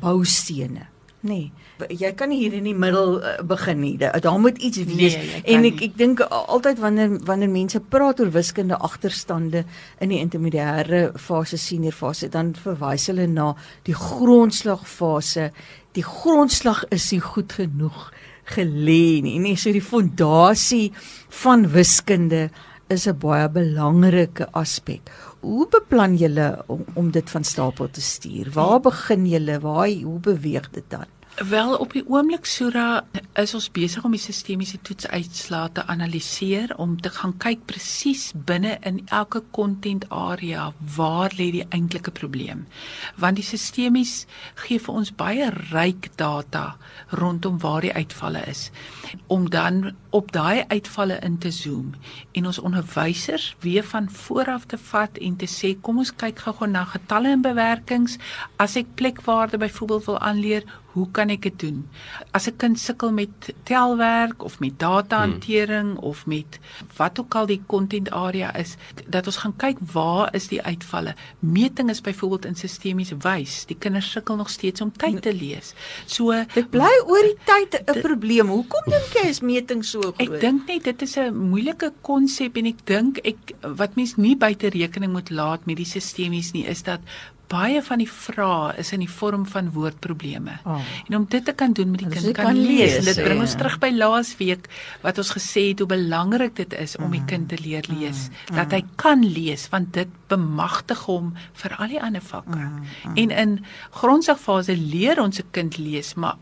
boustene. 0.02 0.90
Nee, 1.26 1.50
jy 1.90 2.12
kan 2.14 2.30
nie 2.30 2.38
hier 2.44 2.54
in 2.54 2.68
die 2.68 2.76
middel 2.78 3.16
uh, 3.18 3.40
begin 3.50 3.80
nie. 3.82 3.96
Daar 3.98 4.38
moet 4.40 4.60
iets 4.62 4.84
wees. 4.86 5.16
Nee, 5.18 5.40
en 5.56 5.66
ek 5.72 5.82
ek 5.88 5.96
dink 5.98 6.22
altyd 6.22 6.78
wanneer 6.84 7.16
wanneer 7.26 7.50
mense 7.50 7.82
praat 7.82 8.22
oor 8.22 8.30
wiskunde 8.36 8.78
agterstande 8.78 9.64
in 10.04 10.14
die 10.14 10.22
intermediêre 10.22 11.08
fase, 11.18 11.58
senior 11.58 11.98
fase, 11.98 12.30
dan 12.30 12.54
verwys 12.62 13.08
hulle 13.10 13.26
na 13.32 13.56
die 13.90 13.98
grondslagfase. 13.98 15.50
Die 15.98 16.06
grondslag 16.06 16.84
is 16.94 17.10
nie 17.16 17.24
goed 17.24 17.58
genoeg 17.58 18.12
gelê 18.54 19.22
nie. 19.26 19.40
Nee, 19.42 19.58
so 19.58 19.74
die 19.74 19.84
fondasie 19.84 20.92
van 21.42 21.66
wiskunde 21.74 22.50
is 22.88 23.08
'n 23.08 23.18
baie 23.18 23.50
belangrike 23.50 24.46
aspek. 24.52 25.10
Hoe 25.42 25.68
beplan 25.70 26.16
julle 26.18 26.64
om, 26.68 26.86
om 26.94 27.12
dit 27.12 27.30
van 27.30 27.44
stapel 27.44 27.90
te 27.90 28.02
stuur? 28.02 28.52
Waar 28.54 28.80
begin 28.80 29.26
julle? 29.26 29.60
Waar 29.60 29.90
hoe 29.90 30.20
beweeg 30.20 30.70
dit 30.70 30.90
dan? 30.90 31.06
Wel 31.36 31.76
op 31.76 31.92
die 31.92 32.04
oomblik 32.08 32.46
Sura 32.48 33.04
is 33.36 33.52
ons 33.58 33.66
besig 33.76 34.06
om 34.08 34.14
die 34.16 34.22
sistemiese 34.24 34.78
toetsuitslae 34.88 35.74
te 35.76 35.84
analiseer 35.92 36.72
om 36.80 36.94
te 37.04 37.10
gaan 37.12 37.34
kyk 37.44 37.66
presies 37.68 38.30
binne 38.48 38.78
in 38.88 39.02
elke 39.12 39.42
content 39.52 40.06
area 40.16 40.70
waar 40.96 41.36
lê 41.36 41.50
die 41.52 41.66
eintlike 41.76 42.14
probleem. 42.16 42.62
Want 43.20 43.36
die 43.36 43.44
sistemies 43.44 44.14
gee 44.64 44.80
vir 44.80 45.02
ons 45.02 45.12
baie 45.12 45.50
ryk 45.74 46.08
data 46.16 46.78
rondom 47.12 47.60
waar 47.60 47.84
die 47.84 47.92
uitvalle 47.92 48.46
is 48.48 48.70
om 49.28 49.50
dan 49.52 49.92
op 50.16 50.32
daai 50.32 50.64
uitvalle 50.72 51.20
in 51.20 51.36
te 51.44 51.52
zoom 51.52 51.92
en 52.32 52.48
ons 52.48 52.62
onderwysers 52.64 53.50
weer 53.60 53.84
van 53.84 54.08
vooraf 54.08 54.72
te 54.72 54.80
vat 54.88 55.20
en 55.20 55.36
te 55.36 55.52
sê 55.52 55.76
kom 55.82 56.00
ons 56.00 56.16
kyk 56.16 56.40
gou-gou 56.48 56.72
na 56.72 56.88
getalle 56.96 57.36
en 57.36 57.44
bewerkings 57.44 58.16
as 58.56 58.80
ek 58.80 58.96
plekwaarde 58.96 59.60
byvoorbeeld 59.60 60.12
wil 60.14 60.20
aanleer 60.32 60.64
hoe 60.96 61.08
kan 61.12 61.32
ek 61.34 61.44
dit 61.50 61.58
doen? 61.60 61.84
As 62.32 62.48
'n 62.48 62.56
kind 62.58 62.80
sukkel 62.80 63.12
met 63.12 63.54
telwerk 63.68 64.44
of 64.44 64.60
met 64.60 64.80
datahantering 64.80 66.00
hmm. 66.00 66.04
of 66.04 66.26
met 66.26 66.60
wat 66.98 67.20
ook 67.20 67.36
al 67.36 67.46
die 67.46 67.62
content 67.68 68.12
area 68.12 68.56
is, 68.56 68.76
dat 69.08 69.28
ons 69.28 69.42
gaan 69.44 69.56
kyk 69.56 69.78
waar 69.92 70.32
is 70.36 70.48
die 70.48 70.62
uitvalle. 70.62 71.16
Meting 71.40 71.90
is 71.90 72.02
byvoorbeeld 72.02 72.46
in 72.46 72.56
sistemies 72.56 73.12
wys, 73.20 73.66
die 73.66 73.78
kinders 73.78 74.12
sukkel 74.12 74.36
nog 74.36 74.50
steeds 74.50 74.82
om 74.82 74.92
tyd 74.92 75.22
te 75.22 75.34
lees. 75.34 75.74
So 76.06 76.32
dit 76.54 76.70
bly 76.70 76.94
oor 77.06 77.24
die 77.28 77.40
tyd 77.44 77.82
'n 77.84 78.02
probleem. 78.02 78.48
Hoekom 78.48 78.84
dink 78.88 79.12
jy 79.20 79.28
is 79.30 79.42
meting 79.42 79.84
so 79.84 80.00
groot? 80.00 80.22
Ek 80.22 80.40
dink 80.40 80.68
net 80.68 80.84
dit 80.84 81.02
is 81.02 81.18
'n 81.18 81.36
moeilike 81.36 81.94
konsep 82.02 82.58
en 82.58 82.66
ek 82.66 82.86
dink 82.86 83.20
ek 83.24 83.56
wat 83.62 83.96
mens 83.96 84.16
nie 84.16 84.36
buite 84.36 84.70
rekening 84.70 85.12
moet 85.12 85.30
laat 85.30 85.66
met 85.66 85.78
die 85.78 85.86
sistemies 85.86 86.54
nie 86.54 86.66
is 86.66 86.84
dat 86.84 87.00
baie 87.52 87.82
van 87.86 88.02
die 88.02 88.10
vrae 88.10 88.74
is 88.82 88.92
in 88.96 89.04
die 89.04 89.12
vorm 89.12 89.46
van 89.50 89.72
woordprobleme. 89.76 90.60
Oh. 90.66 90.82
En 91.08 91.18
om 91.20 91.26
dit 91.30 91.46
te 91.46 91.54
kan 91.54 91.74
doen 91.74 91.92
met 91.92 92.04
die 92.04 92.10
kind 92.10 92.32
kan, 92.32 92.46
kan 92.52 92.60
lees, 92.60 92.98
lees 92.98 93.10
dit 93.10 93.24
bring 93.24 93.42
ons 93.44 93.56
ja. 93.56 93.58
terug 93.58 93.78
by 93.84 93.92
laasweek 93.96 94.70
wat 95.02 95.18
ons 95.22 95.32
gesê 95.38 95.68
het 95.70 95.84
hoe 95.84 95.90
belangrik 95.90 96.56
dit 96.56 96.74
is 96.74 96.96
om 96.98 97.08
mm. 97.08 97.12
die 97.18 97.26
kind 97.26 97.50
te 97.50 97.60
leer 97.62 97.86
lees, 97.90 98.28
mm. 98.30 98.56
dat 98.56 98.72
hy 98.72 98.82
kan 99.02 99.26
lees 99.26 99.68
want 99.74 99.94
dit 99.94 100.10
bemagtig 100.32 101.06
hom 101.10 101.34
vir 101.62 101.78
al 101.78 101.94
die 101.94 102.02
ander 102.02 102.24
vakke. 102.24 102.58
Mm. 102.58 102.82
Mm. 103.04 103.22
En 103.24 103.38
in 103.46 103.56
grondslagfase 104.02 104.78
leer 104.78 105.22
ons 105.22 105.40
'n 105.40 105.52
kind 105.52 105.78
lees, 105.78 106.14
maar 106.14 106.38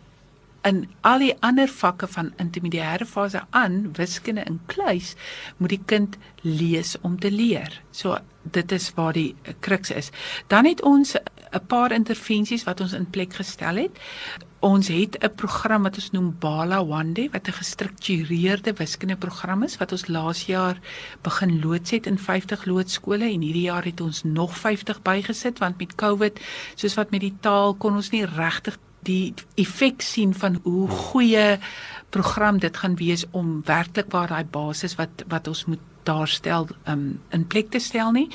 in 0.64 0.86
al 1.02 1.20
die 1.20 1.34
ander 1.44 1.68
vakke 1.68 2.08
van 2.08 2.32
intermediêre 2.42 3.06
fase 3.06 3.42
aan 3.50 3.92
wiskunde 3.98 4.46
in 4.48 4.62
kluis 4.72 5.14
moet 5.58 5.76
die 5.76 5.84
kind 5.86 6.18
lees 6.42 6.96
om 7.02 7.20
te 7.20 7.32
leer. 7.32 7.82
So 7.92 8.18
dit 8.44 8.72
is 8.72 8.92
waar 8.96 9.14
die 9.14 9.36
kruks 9.60 9.92
is. 9.92 10.12
Dan 10.48 10.66
het 10.66 10.82
ons 10.82 11.16
'n 11.16 11.68
paar 11.68 11.92
intervensies 11.92 12.64
wat 12.64 12.82
ons 12.82 12.94
in 12.94 13.10
plek 13.10 13.34
gestel 13.34 13.76
het. 13.76 14.00
Ons 14.60 14.88
het 14.88 15.18
'n 15.20 15.36
program 15.36 15.84
wat 15.84 15.96
ons 15.96 16.12
noem 16.12 16.36
Bala 16.40 16.86
Wande 16.86 17.30
wat 17.32 17.48
'n 17.48 17.60
gestruktureerde 17.62 18.74
wiskunde 18.74 19.16
program 19.16 19.64
is 19.64 19.78
wat 19.78 19.92
ons 19.92 20.08
laas 20.08 20.46
jaar 20.46 20.80
begin 21.22 21.60
loods 21.62 21.92
het 21.92 22.06
in 22.06 22.18
50 22.18 22.66
loodskole 22.66 23.26
en 23.26 23.42
hierdie 23.42 23.70
jaar 23.72 23.84
het 23.84 24.02
ons 24.02 24.24
nog 24.24 24.58
50 24.58 25.02
bygesit 25.02 25.60
want 25.60 25.78
met 25.78 25.96
COVID 25.96 26.40
soos 26.76 26.94
wat 26.94 27.12
met 27.12 27.22
die 27.22 27.36
taal 27.40 27.74
kon 27.74 27.96
ons 27.96 28.10
nie 28.10 28.26
regtig 28.26 28.78
die 29.04 29.34
effek 29.56 30.02
sien 30.02 30.34
van 30.34 30.60
hoe 30.64 30.88
goeie 30.88 31.58
program 32.10 32.60
dit 32.60 32.78
gaan 32.78 32.96
wees 32.96 33.26
om 33.32 33.62
werklik 33.66 34.12
waar 34.14 34.28
daai 34.28 34.46
basis 34.46 34.96
wat 34.96 35.26
wat 35.28 35.48
ons 35.48 35.66
moet 35.66 35.82
daarstel 36.04 36.68
um, 36.88 37.22
in 37.30 37.48
plek 37.48 37.70
te 37.72 37.80
stel 37.80 38.12
nie. 38.12 38.28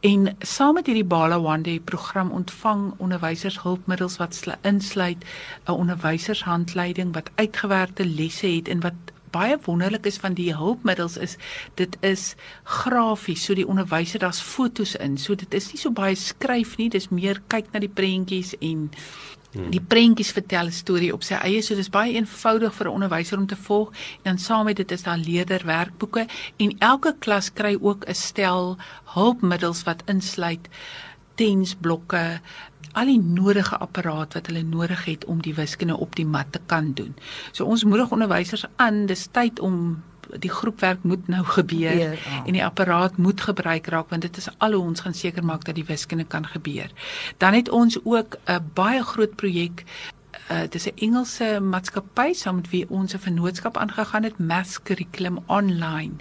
En 0.00 0.36
saam 0.40 0.74
met 0.78 0.86
hierdie 0.86 1.04
Bala 1.04 1.38
One 1.38 1.66
Day 1.66 1.80
program 1.80 2.30
ontvang 2.30 2.92
onderwysers 2.98 3.60
hulpmiddels 3.62 4.16
wat 4.22 4.44
insluit 4.62 5.24
'n 5.66 5.72
onderwysershandleiding 5.72 7.14
wat 7.14 7.30
uitgewerkte 7.34 8.06
lesse 8.06 8.46
het 8.46 8.68
en 8.68 8.80
wat 8.80 8.94
baie 9.30 9.58
wonderlik 9.64 10.06
is 10.06 10.16
van 10.16 10.34
die 10.34 10.54
hulpmiddels 10.54 11.16
is 11.16 11.36
dit 11.74 11.96
is 12.00 12.34
grafies 12.64 13.44
so 13.44 13.54
die 13.54 13.66
onderwyser 13.66 14.18
daar's 14.18 14.40
fotos 14.40 14.96
in 14.96 15.18
so 15.18 15.34
dit 15.34 15.54
is 15.54 15.72
nie 15.72 15.78
so 15.78 15.90
baie 15.90 16.14
skryf 16.14 16.76
nie 16.76 16.88
dis 16.88 17.08
meer 17.08 17.42
kyk 17.46 17.70
na 17.72 17.78
die 17.78 17.94
prentjies 18.00 18.54
en 18.58 18.90
Hmm. 18.90 19.39
Die 19.50 19.80
prentjies 19.80 20.30
vertel 20.30 20.66
'n 20.66 20.72
storie 20.72 21.12
op 21.12 21.22
sy 21.26 21.34
eie, 21.34 21.62
so 21.62 21.74
dis 21.74 21.90
baie 21.90 22.14
eenvoudig 22.14 22.74
vir 22.74 22.86
'n 22.86 22.94
onderwyser 22.94 23.38
om 23.38 23.46
te 23.46 23.56
volg. 23.56 23.90
En 24.22 24.22
dan 24.22 24.38
saam 24.38 24.64
met 24.64 24.76
dit 24.76 24.90
is 24.90 25.02
daar 25.02 25.18
leerderwerkboeke 25.18 26.26
en 26.56 26.78
elke 26.78 27.14
klas 27.18 27.52
kry 27.52 27.76
ook 27.80 28.04
'n 28.06 28.14
stel 28.14 28.76
hulpmiddels 29.04 29.82
wat 29.82 30.02
insluit 30.06 30.68
tensblokke, 31.34 32.40
al 32.92 33.06
die 33.06 33.20
nodige 33.20 33.78
apparaat 33.78 34.34
wat 34.34 34.46
hulle 34.46 34.62
nodig 34.62 35.04
het 35.04 35.24
om 35.24 35.42
die 35.42 35.54
wiskunde 35.54 35.96
op 35.96 36.16
die 36.16 36.26
mat 36.26 36.52
te 36.52 36.60
kan 36.66 36.92
doen. 36.92 37.14
So 37.52 37.64
ons 37.64 37.84
moedig 37.84 38.10
onderwysers 38.10 38.64
aan, 38.76 39.06
dis 39.06 39.28
tyd 39.30 39.60
om 39.60 40.02
die 40.38 40.50
groepwerk 40.50 41.02
moet 41.02 41.28
nou 41.28 41.44
gebeur 41.58 41.98
ja, 41.98 42.10
ja. 42.10 42.44
en 42.44 42.52
die 42.52 42.64
apparaat 42.64 43.16
moet 43.16 43.40
gebruik 43.40 43.86
raak 43.86 44.08
want 44.08 44.22
dit 44.22 44.36
is 44.36 44.48
al 44.58 44.72
hoe 44.72 44.84
ons 44.84 45.00
gaan 45.00 45.14
seker 45.14 45.44
maak 45.44 45.64
dat 45.64 45.74
die 45.74 45.84
wiskunde 45.84 46.24
kan 46.24 46.46
gebeur. 46.46 46.90
Dan 47.36 47.52
het 47.52 47.68
ons 47.68 47.98
ook 48.04 48.36
'n 48.46 48.70
baie 48.74 49.02
groot 49.02 49.34
projek 49.34 49.84
uh, 50.50 50.62
dis 50.68 50.86
'n 50.86 50.96
Engelse 50.96 51.60
maatskappy 51.60 52.32
saam 52.32 52.54
met 52.54 52.70
wie 52.70 52.86
ons 52.88 53.14
'n 53.14 53.18
vennootskap 53.18 53.76
aangegaan 53.76 54.22
het 54.22 54.38
Maths 54.38 54.82
Curriculum 54.82 55.38
Online 55.46 56.12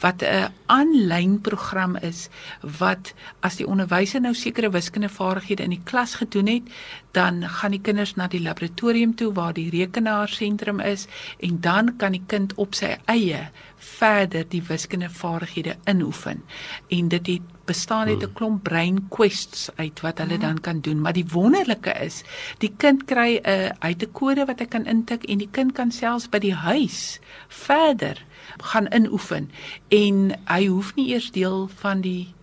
wat 0.00 0.22
'n 0.22 0.52
aanlyn 0.66 1.40
program 1.40 1.96
is 1.96 2.28
wat 2.78 3.14
as 3.40 3.56
die 3.56 3.66
onderwyser 3.66 4.20
nou 4.20 4.34
sekere 4.34 4.70
wiskundevaardighede 4.70 5.62
in 5.62 5.70
die 5.70 5.84
klas 5.84 6.14
gedoen 6.14 6.46
het 6.46 6.62
dan 7.10 7.48
gaan 7.48 7.70
die 7.70 7.80
kinders 7.80 8.14
na 8.14 8.28
die 8.28 8.42
laboratorium 8.42 9.14
toe 9.14 9.32
waar 9.32 9.52
die 9.52 9.70
rekenaarsentrum 9.70 10.80
is 10.80 11.06
en 11.38 11.60
dan 11.60 11.96
kan 11.96 12.12
die 12.12 12.24
kind 12.26 12.54
op 12.54 12.74
sy 12.74 12.96
eie 13.04 13.50
verder 13.76 14.44
die 14.48 14.62
wiskundevaardighede 14.62 15.76
inoefen. 15.84 16.42
En 16.88 17.08
dit 17.08 17.26
het 17.26 17.42
bestaan 17.72 18.08
uit 18.12 18.22
'n 18.22 18.32
klomp 18.38 18.62
brain 18.62 19.06
quests 19.08 19.70
uit 19.76 20.00
wat 20.00 20.18
hulle 20.18 20.38
dan 20.38 20.60
kan 20.60 20.80
doen, 20.80 21.00
maar 21.00 21.12
die 21.12 21.28
wonderlike 21.32 21.92
is, 22.08 22.22
die 22.58 22.72
kind 22.76 23.04
kry 23.04 23.40
'n 23.40 23.48
uh, 23.48 23.70
uit 23.78 24.02
'n 24.02 24.12
kode 24.12 24.44
wat 24.46 24.58
hy 24.60 24.66
kan 24.66 24.86
intik 24.86 25.24
en 25.24 25.38
die 25.38 25.50
kind 25.50 25.72
kan 25.72 25.90
selfs 25.90 26.28
by 26.28 26.38
die 26.38 26.54
huis 26.54 27.20
verder 27.48 28.24
gaan 28.62 28.86
inoefen 28.86 29.50
en 29.88 30.32
hy 30.44 30.66
hoef 30.66 30.94
nie 30.94 31.08
eers 31.14 31.30
deel 31.30 31.68
van 31.80 32.00
die 32.00 32.34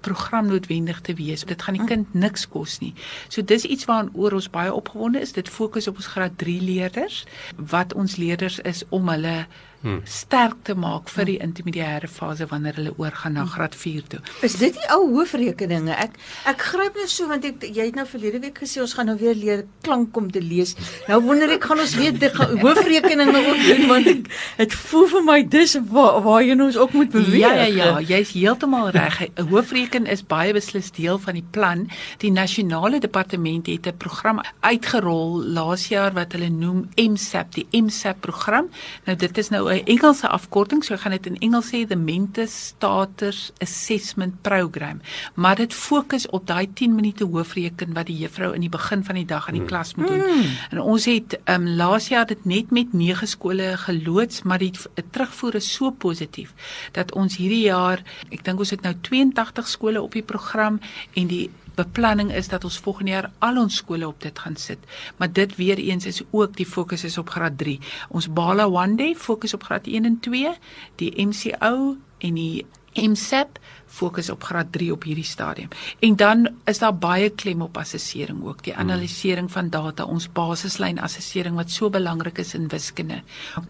program 0.00 0.46
noodwendig 0.46 1.00
te 1.00 1.14
wees. 1.14 1.44
Dit 1.44 1.62
gaan 1.62 1.74
die 1.74 1.84
kind 1.84 2.14
niks 2.14 2.46
kos 2.48 2.78
nie. 2.78 2.94
So 3.28 3.42
dis 3.42 3.64
iets 3.64 3.88
waaroor 3.88 4.38
ons 4.38 4.50
baie 4.50 4.74
opgewonde 4.74 5.20
is. 5.20 5.34
Dit 5.36 5.48
fokus 5.48 5.88
op 5.90 5.98
ons 6.00 6.10
graad 6.14 6.38
3 6.38 6.60
leerders 6.62 7.24
wat 7.56 7.94
ons 7.94 8.16
leerders 8.16 8.60
is 8.68 8.84
om 8.94 9.08
hulle 9.08 9.46
hmm. 9.82 10.00
sterk 10.04 10.56
te 10.68 10.74
maak 10.74 11.08
vir 11.12 11.24
die 11.32 11.38
intermediêre 11.44 12.08
fase 12.08 12.46
wanneer 12.50 12.78
hulle 12.80 12.94
oorgaan 12.96 13.38
na 13.38 13.44
graad 13.44 13.74
4 13.74 14.02
toe. 14.14 14.20
Is 14.42 14.58
dit 14.60 14.74
die 14.74 14.88
ou 14.94 15.00
hoofrekeninge? 15.14 15.94
Ek 15.94 16.16
ek 16.50 16.64
gryp 16.72 16.98
net 16.98 17.12
so 17.12 17.28
want 17.30 17.44
ek 17.44 17.64
jy 17.64 17.88
het 17.90 17.98
nou 17.98 18.06
verlede 18.08 18.42
week 18.42 18.58
gesê 18.64 18.82
ons 18.82 18.94
gaan 18.98 19.10
nou 19.10 19.16
weer 19.20 19.34
leer 19.38 19.64
klank 19.86 20.16
om 20.16 20.30
te 20.30 20.42
lees. 20.42 20.74
Nou 21.08 21.20
wonder 21.22 21.50
ek 21.54 21.64
gaan 21.64 21.82
ons 21.84 21.94
weer 21.98 22.12
die 22.12 22.32
hoofrekeninge 22.64 23.44
ook 23.44 23.62
doen 23.66 23.84
want 23.92 24.12
ek 24.14 24.30
dit 24.58 24.78
voel 24.88 25.08
vir 25.14 25.26
my 25.28 25.38
dis 25.42 25.76
waar 25.92 26.20
waar 26.26 26.42
jy 26.42 26.58
ons 26.58 26.76
ook 26.76 26.96
moet 26.98 27.12
beweeg. 27.14 27.40
Ja 27.42 27.54
ja 27.54 27.68
ja, 27.78 28.00
jy's 28.00 28.34
heeltemal 28.36 28.90
reg. 28.94 29.20
'n 29.28 29.48
Hoofreken 29.50 30.06
is 30.06 30.22
baie 30.22 30.52
beslis 30.52 30.90
deel 30.94 31.18
van 31.18 31.34
die 31.38 31.46
plan. 31.56 31.86
Die 32.22 32.30
nasionale 32.32 33.00
departement 33.00 33.66
het 33.66 33.86
'n 33.86 33.96
program 33.96 34.40
uitgerol 34.60 35.42
laas 35.42 35.88
jaar 35.88 36.12
wat 36.12 36.32
hulle 36.32 36.48
noem 36.48 36.88
MSAP, 36.96 37.54
die 37.54 37.66
MSAP 37.72 38.20
program. 38.20 38.68
Nou 39.06 39.16
dit 39.16 39.38
is 39.38 39.48
nou 39.48 39.67
'n 39.68 39.84
Engelse 39.84 40.28
afkorting, 40.28 40.84
so 40.84 40.94
ek 40.94 41.00
gaan 41.00 41.12
dit 41.12 41.26
in 41.26 41.38
Engels 41.38 41.70
sê, 41.70 41.86
the 41.86 41.96
Mental 41.96 42.46
Status 42.46 43.52
Assessment 43.58 44.42
Program. 44.42 45.00
Maar 45.34 45.56
dit 45.56 45.74
fokus 45.74 46.26
op 46.28 46.46
daai 46.46 46.72
10 46.72 46.94
minute 46.94 47.24
hoofreken 47.24 47.92
wat 47.94 48.06
die 48.06 48.16
juffrou 48.16 48.54
in 48.54 48.60
die 48.60 48.68
begin 48.68 49.04
van 49.04 49.14
die 49.14 49.24
dag 49.24 49.48
in 49.48 49.54
die 49.54 49.64
klas 49.64 49.94
moet 49.94 50.08
doen. 50.08 50.18
Mm. 50.18 50.42
En 50.70 50.80
ons 50.80 51.04
het 51.04 51.38
ehm 51.44 51.66
um, 51.66 51.74
laas 51.76 52.08
jaar 52.08 52.26
dit 52.26 52.44
net 52.44 52.70
met 52.70 52.92
9 52.92 53.28
skole 53.28 53.76
geloods, 53.76 54.42
maar 54.42 54.58
die 54.58 54.72
terugvoer 55.10 55.54
is 55.54 55.72
so 55.72 55.90
positief 55.90 56.54
dat 56.92 57.12
ons 57.12 57.36
hierdie 57.36 57.64
jaar, 57.66 58.02
ek 58.30 58.44
dink 58.44 58.58
ons 58.58 58.70
het 58.70 58.82
nou 58.82 58.94
82 59.00 59.68
skole 59.68 60.02
op 60.02 60.12
die 60.12 60.22
program 60.22 60.80
en 61.14 61.26
die 61.26 61.50
beplanning 61.78 62.32
is 62.34 62.48
dat 62.50 62.64
ons 62.66 62.78
volgende 62.82 63.14
jaar 63.14 63.30
al 63.38 63.60
ons 63.62 63.76
skole 63.82 64.06
op 64.06 64.22
dit 64.22 64.38
gaan 64.38 64.56
sit. 64.56 64.78
Maar 65.16 65.32
dit 65.32 65.56
weer 65.56 65.78
eens 65.78 66.06
is 66.06 66.22
ook 66.30 66.56
die 66.56 66.66
fokus 66.66 67.04
is 67.04 67.18
op 67.18 67.30
graad 67.30 67.58
3. 67.58 67.78
Ons 68.08 68.26
Bala 68.32 68.66
One 68.66 68.96
Day 68.98 69.14
fokus 69.14 69.54
op 69.54 69.62
graad 69.68 69.86
1 69.86 70.04
en 70.04 70.18
2, 70.20 70.56
die 70.96 71.26
MCO 71.26 71.96
en 72.18 72.34
die 72.34 72.66
MSEP 72.94 73.58
fokus 73.88 74.30
op 74.30 74.44
graad 74.44 74.72
3 74.72 74.92
op 74.92 75.02
hierdie 75.08 75.24
stadium. 75.24 75.68
En 75.98 76.16
dan 76.16 76.48
is 76.64 76.78
daar 76.78 76.94
baie 76.94 77.30
klem 77.30 77.62
op 77.62 77.76
assessering 77.80 78.44
ook, 78.44 78.62
die 78.64 78.76
analisering 78.76 79.50
van 79.52 79.70
data, 79.70 80.04
ons 80.04 80.28
basislyn 80.32 81.00
assessering 81.02 81.56
wat 81.56 81.70
so 81.72 81.90
belangrik 81.90 82.38
is 82.38 82.54
in 82.54 82.68
wiskunde. 82.68 83.22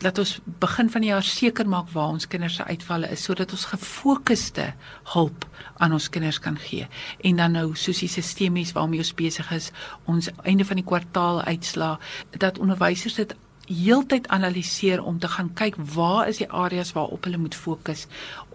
Laat 0.05 0.19
ons 0.19 0.39
begin 0.45 0.91
van 0.91 1.07
die 1.07 1.11
jaar 1.11 1.25
seker 1.25 1.69
maak 1.69 1.91
waar 1.95 2.15
ons 2.17 2.27
kinders 2.27 2.59
se 2.59 2.65
uitvalle 2.65 3.11
is 3.15 3.25
sodat 3.25 3.53
ons 3.55 3.69
gefokusde 3.73 4.73
hulp 5.15 5.47
aan 5.79 5.93
ons 5.93 6.09
kinders 6.11 6.41
kan 6.43 6.59
gee. 6.59 6.89
En 7.23 7.37
dan 7.37 7.53
nou 7.53 7.75
soos 7.77 8.03
die 8.03 8.11
sistemies 8.11 8.75
waarmee 8.77 9.05
ons 9.05 9.15
besig 9.15 9.51
is, 9.55 9.71
ons 10.05 10.31
einde 10.43 10.65
van 10.65 10.81
die 10.81 10.87
kwartaal 10.87 11.43
uitslaa 11.43 11.99
dat 12.39 12.59
onderwysers 12.59 13.15
dit 13.15 13.37
heeltyd 13.69 14.29
analiseer 14.29 15.03
om 15.05 15.19
te 15.19 15.29
gaan 15.29 15.51
kyk 15.55 15.77
waar 15.95 16.29
is 16.29 16.41
die 16.43 16.51
areas 16.51 16.93
waarop 16.97 17.25
hulle 17.29 17.41
moet 17.41 17.55
fokus 17.55 18.07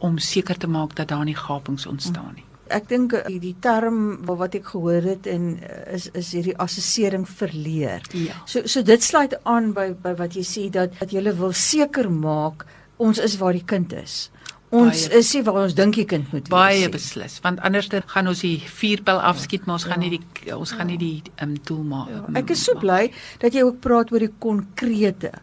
om 0.02 0.18
seker 0.18 0.58
te 0.58 0.68
maak 0.68 0.96
dat 0.96 1.08
daar 1.14 1.26
nie 1.26 1.38
gapings 1.38 1.86
ontstaan 1.86 2.34
nie. 2.36 2.46
Ek 2.74 2.88
dink 2.90 3.14
eh, 3.14 3.40
die 3.42 3.56
term 3.62 4.26
wat 4.26 4.56
ek 4.58 4.72
gehoor 4.74 5.06
het 5.06 5.28
en 5.30 5.60
eh, 5.62 5.96
is 5.98 6.10
is 6.18 6.32
hierdie 6.34 6.58
assessering 6.58 7.28
verleer. 7.30 8.02
Ja. 8.18 8.40
So 8.46 8.66
so 8.66 8.82
dit 8.82 9.04
sluit 9.04 9.36
aan 9.44 9.74
by 9.74 9.92
by 9.94 10.16
wat 10.20 10.38
jy 10.40 10.46
sê 10.48 10.70
dat 10.72 10.96
dat 11.00 11.12
jy 11.14 11.24
wil 11.38 11.54
seker 11.54 12.10
maak 12.10 12.66
ons 12.98 13.20
is 13.20 13.38
waar 13.38 13.54
die 13.54 13.66
kind 13.66 13.94
is. 13.94 14.30
Ons 14.74 15.04
baie, 15.06 15.20
is 15.20 15.30
nie 15.36 15.44
waar 15.46 15.60
ons 15.62 15.76
dink 15.78 15.98
die 16.00 16.06
kind 16.10 16.32
moet 16.34 16.48
wees. 16.48 16.54
Baie 16.54 16.90
beslis, 16.90 17.38
want 17.46 17.62
anders 17.68 17.90
dan 17.92 18.06
gaan 18.10 18.30
ons 18.32 18.42
die 18.42 18.58
vuurpyl 18.80 19.22
afskiet, 19.22 19.68
maar 19.68 19.78
ons 19.78 19.86
ja. 19.86 19.94
gaan 19.94 20.02
nie 20.02 20.12
die 20.16 20.56
ons 20.56 20.74
ja. 20.74 20.80
gaan 20.80 20.90
nie 20.90 21.00
die 21.02 21.22
um, 21.46 21.54
doel 21.70 21.84
maak. 21.92 22.10
Ja. 22.10 22.24
Ek 22.42 22.54
is 22.56 22.66
so 22.66 22.80
bly 22.82 23.12
dat 23.44 23.54
jy 23.54 23.66
ook 23.68 23.80
praat 23.86 24.14
oor 24.14 24.26
die 24.26 24.34
konkrete, 24.44 25.34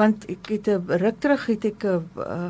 want 0.00 0.26
ek 0.32 0.50
het 0.56 0.68
'n 0.74 1.00
ruk 1.04 1.20
terug 1.22 1.46
het 1.46 1.64
ek 1.70 1.84
uh, 1.86 2.00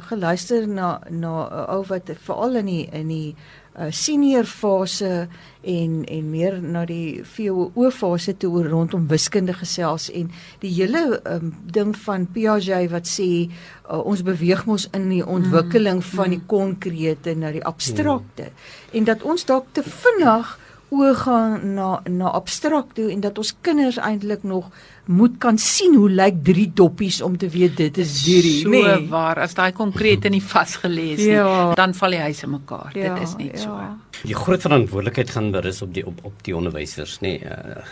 geluister 0.08 0.66
na 0.66 1.00
na 1.10 1.32
'n 1.44 1.52
uh, 1.52 1.74
ou 1.76 1.82
wat 1.92 2.10
veral 2.24 2.56
in 2.56 2.66
die 2.66 2.84
in 2.92 3.08
die 3.08 3.36
uh, 3.80 3.88
senior 3.90 4.44
fase 4.44 5.28
en 5.60 6.04
en 6.08 6.30
meer 6.30 6.56
na 6.62 6.84
die 6.88 7.20
VWO 7.24 7.90
fase 7.92 8.36
toe 8.40 8.62
rondom 8.68 9.06
wiskunde 9.10 9.54
gesels 9.56 10.08
en 10.16 10.30
die 10.62 10.72
hele 10.72 11.20
um, 11.28 11.52
ding 11.64 11.92
van 12.06 12.26
Piaget 12.32 12.90
wat 12.92 13.08
sê 13.08 13.28
uh, 13.48 14.00
ons 14.00 14.22
beweeg 14.24 14.64
mos 14.68 14.88
in 14.96 15.08
die 15.12 15.24
ontwikkeling 15.24 16.00
mm, 16.00 16.08
van 16.14 16.32
die 16.36 16.40
mm. 16.40 16.48
konkrete 16.48 17.34
na 17.36 17.52
die 17.52 17.64
abstrakte 17.64 18.50
mm. 18.50 18.96
en 19.00 19.08
dat 19.12 19.24
ons 19.24 19.44
dalk 19.48 19.72
te 19.76 19.84
vinnig 19.84 20.56
oor 20.90 21.14
gaan 21.14 21.74
na 21.74 22.00
na 22.10 22.30
abstrakt 22.34 22.94
toe 22.98 23.10
en 23.12 23.20
dat 23.22 23.38
ons 23.38 23.54
kinders 23.62 23.98
eintlik 24.02 24.42
nog 24.42 24.70
moet 25.10 25.38
kan 25.42 25.58
sien 25.58 25.94
hoe 25.98 26.10
lyk 26.10 26.42
drie 26.46 26.68
doppies 26.74 27.20
om 27.22 27.36
te 27.38 27.48
weet 27.50 27.76
dit 27.78 27.98
is 27.98 28.12
drie 28.24 28.60
so 28.62 28.74
nee. 28.74 29.08
waar 29.10 29.38
as 29.42 29.54
daai 29.58 29.72
konkrete 29.74 30.30
nie 30.30 30.42
vasgelees 30.42 31.22
nie 31.22 31.34
ja. 31.34 31.72
dan 31.78 31.94
val 31.98 32.14
die 32.14 32.22
huise 32.22 32.50
mekaar 32.50 32.90
ja, 32.94 33.14
dit 33.14 33.28
is 33.28 33.36
net 33.38 33.56
ja. 33.56 33.62
so 33.64 34.26
die 34.26 34.36
groot 34.36 34.66
verantwoordelikheid 34.66 35.32
gaan 35.34 35.50
berus 35.54 35.80
op 35.86 35.94
die 35.94 36.04
op 36.06 36.20
op 36.30 36.44
die 36.46 36.56
onderwysers 36.56 37.18
nê 37.24 37.36
nee. 37.38 37.54
uh, 37.54 37.86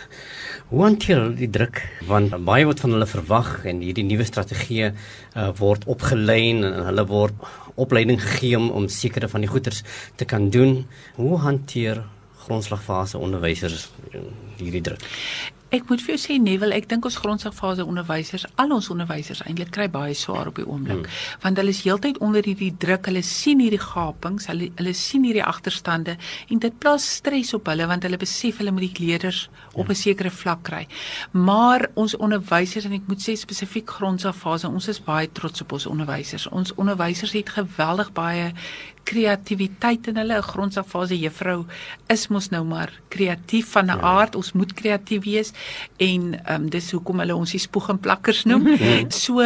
hoe 0.69 0.85
hanteer 0.85 1.25
die 1.39 1.51
druk 1.51 1.81
want 2.11 2.35
baie 2.51 2.67
wat 2.69 2.83
van 2.85 2.95
hulle 2.97 3.09
verwag 3.09 3.51
en 3.71 3.81
hierdie 3.87 4.07
nuwe 4.07 4.27
strategie 4.29 4.91
uh, 4.91 5.49
word 5.63 5.89
opgelei 5.89 6.43
en 6.51 6.85
hulle 6.91 7.07
word 7.09 7.49
opleiding 7.79 8.21
gegee 8.21 8.59
om, 8.59 8.71
om 8.75 8.87
sekere 8.91 9.31
van 9.31 9.47
die 9.47 9.51
goeters 9.51 9.83
te 10.19 10.27
kan 10.29 10.51
doen 10.55 10.83
hoe 11.17 11.39
hanteer 11.47 12.03
grondslagfase 12.49 13.21
onderwysers 13.21 13.91
hierdie 14.59 14.85
druk 14.91 15.07
Ek 15.69 15.91
moet 15.91 16.01
vir 16.01 16.15
jou 16.15 16.21
sê 16.23 16.35
Neville, 16.41 16.73
ek 16.73 16.87
dink 16.89 17.05
ons 17.05 17.19
grondslagfase 17.21 17.85
onderwysers, 17.85 18.47
al 18.63 18.71
ons 18.73 18.87
onderwysers 18.89 19.43
eintlik 19.45 19.69
kry 19.77 19.85
baie 19.93 20.15
swaar 20.17 20.49
op 20.49 20.57
die 20.57 20.65
oomblik, 20.65 21.03
hmm. 21.05 21.35
want 21.43 21.61
hulle 21.61 21.75
is 21.75 21.83
heeltyd 21.85 22.21
onder 22.25 22.47
hierdie 22.49 22.71
druk, 22.81 23.11
hulle 23.11 23.21
sien 23.27 23.61
hierdie 23.61 23.83
gapings, 23.83 24.49
hulle 24.49 24.71
hulle 24.79 24.95
sien 24.97 25.27
hierdie 25.29 25.45
agterstande 25.45 26.15
en 26.49 26.63
dit 26.65 26.79
plaas 26.81 27.05
stres 27.19 27.53
op 27.59 27.69
hulle 27.69 27.85
want 27.91 28.09
hulle 28.09 28.21
besef 28.21 28.63
hulle 28.63 28.73
moet 28.73 28.87
die 28.87 29.05
leerders 29.11 29.43
op 29.75 29.83
hmm. 29.83 29.93
'n 29.93 30.01
sekere 30.01 30.33
vlak 30.33 30.65
kry. 30.65 30.83
Maar 31.37 31.91
ons 32.01 32.17
onderwysers 32.17 32.89
en 32.89 32.97
ek 32.97 33.05
moet 33.13 33.21
sê 33.21 33.37
spesifiek 33.37 33.93
grondslagfase, 34.01 34.73
ons 34.73 34.89
is 34.89 35.05
baie 35.05 35.29
trots 35.29 35.61
op 35.61 35.77
ons 35.77 35.87
onderwysers. 35.87 36.49
Ons 36.49 36.73
onderwysers 36.81 37.37
het 37.37 37.53
geweldig 37.61 38.13
baie 38.17 38.55
kreatiwiteit 39.09 40.11
in 40.11 40.21
hulle 40.21 40.37
'n 40.39 40.49
grondslagfase 40.53 41.17
juffrou 41.19 41.65
is 42.15 42.29
mos 42.29 42.51
nou 42.51 42.65
maar 42.65 42.93
kreatief 43.09 43.73
van 43.73 43.87
'n 43.87 43.97
ja. 43.97 44.01
aard 44.01 44.37
ons 44.37 44.53
moet 44.53 44.73
kreatief 44.73 45.25
wees 45.25 45.53
en 45.97 46.37
um, 46.53 46.69
dis 46.71 46.91
hoekom 46.93 47.19
hulle 47.19 47.35
ons 47.35 47.51
die 47.51 47.61
spoeg 47.61 47.89
en 47.89 47.99
plakkers 47.99 48.45
noem 48.45 48.69
ja. 48.69 49.05
so 49.09 49.41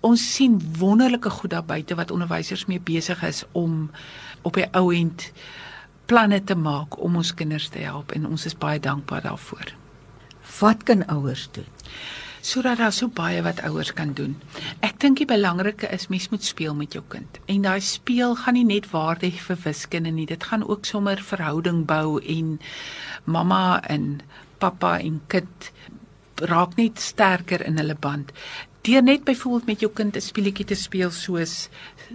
ons 0.00 0.34
sien 0.34 0.60
wonderlike 0.78 1.30
goed 1.30 1.50
daar 1.50 1.64
buite 1.64 1.94
wat 1.94 2.10
onderwysers 2.10 2.66
mee 2.66 2.80
besig 2.80 3.22
is 3.22 3.44
om 3.52 3.90
op 4.42 4.54
die 4.54 4.68
ou 4.72 4.94
end 4.94 5.32
planne 6.06 6.40
te 6.44 6.54
maak 6.54 6.98
om 7.00 7.16
ons 7.16 7.34
kinders 7.34 7.68
te 7.68 7.78
help 7.78 8.12
en 8.12 8.26
ons 8.26 8.46
is 8.46 8.58
baie 8.58 8.80
dankbaar 8.80 9.22
daarvoor 9.22 9.74
wat 10.60 10.82
kan 10.82 11.06
ouers 11.06 11.48
doen 11.52 11.68
sodat 12.44 12.78
daar 12.78 12.92
so 12.92 13.08
baie 13.08 13.40
wat 13.42 13.62
ouers 13.64 13.92
kan 13.96 14.12
doen. 14.12 14.34
Ek 14.84 14.98
dink 15.00 15.16
die 15.22 15.28
belangrike 15.28 15.88
is 15.96 16.10
mens 16.12 16.28
moet 16.28 16.44
speel 16.44 16.74
met 16.76 16.92
jou 16.92 17.00
kind. 17.08 17.38
En 17.48 17.64
daai 17.64 17.80
speel 17.80 18.36
gaan 18.36 18.58
nie 18.58 18.66
net 18.68 18.90
waarde 18.92 19.30
hê 19.30 19.40
vir 19.46 19.60
wiskunde 19.64 20.12
nie, 20.12 20.26
dit 20.28 20.44
gaan 20.50 20.66
ook 20.68 20.84
sommer 20.84 21.22
verhouding 21.24 21.84
bou 21.88 22.20
en 22.20 22.58
mamma 23.24 23.80
en 23.88 24.20
pappa 24.60 24.98
en 25.00 25.22
kind 25.32 25.70
raak 26.52 26.76
net 26.76 27.00
sterker 27.00 27.64
in 27.64 27.80
hulle 27.80 27.96
band. 27.96 28.32
Deur 28.84 29.02
net 29.02 29.24
byvoorbeeld 29.24 29.66
met 29.66 29.80
jou 29.80 29.92
kind 29.92 30.16
'n 30.16 30.20
speletjie 30.20 30.66
te 30.66 30.74
speel 30.74 31.10
soos 31.10 31.68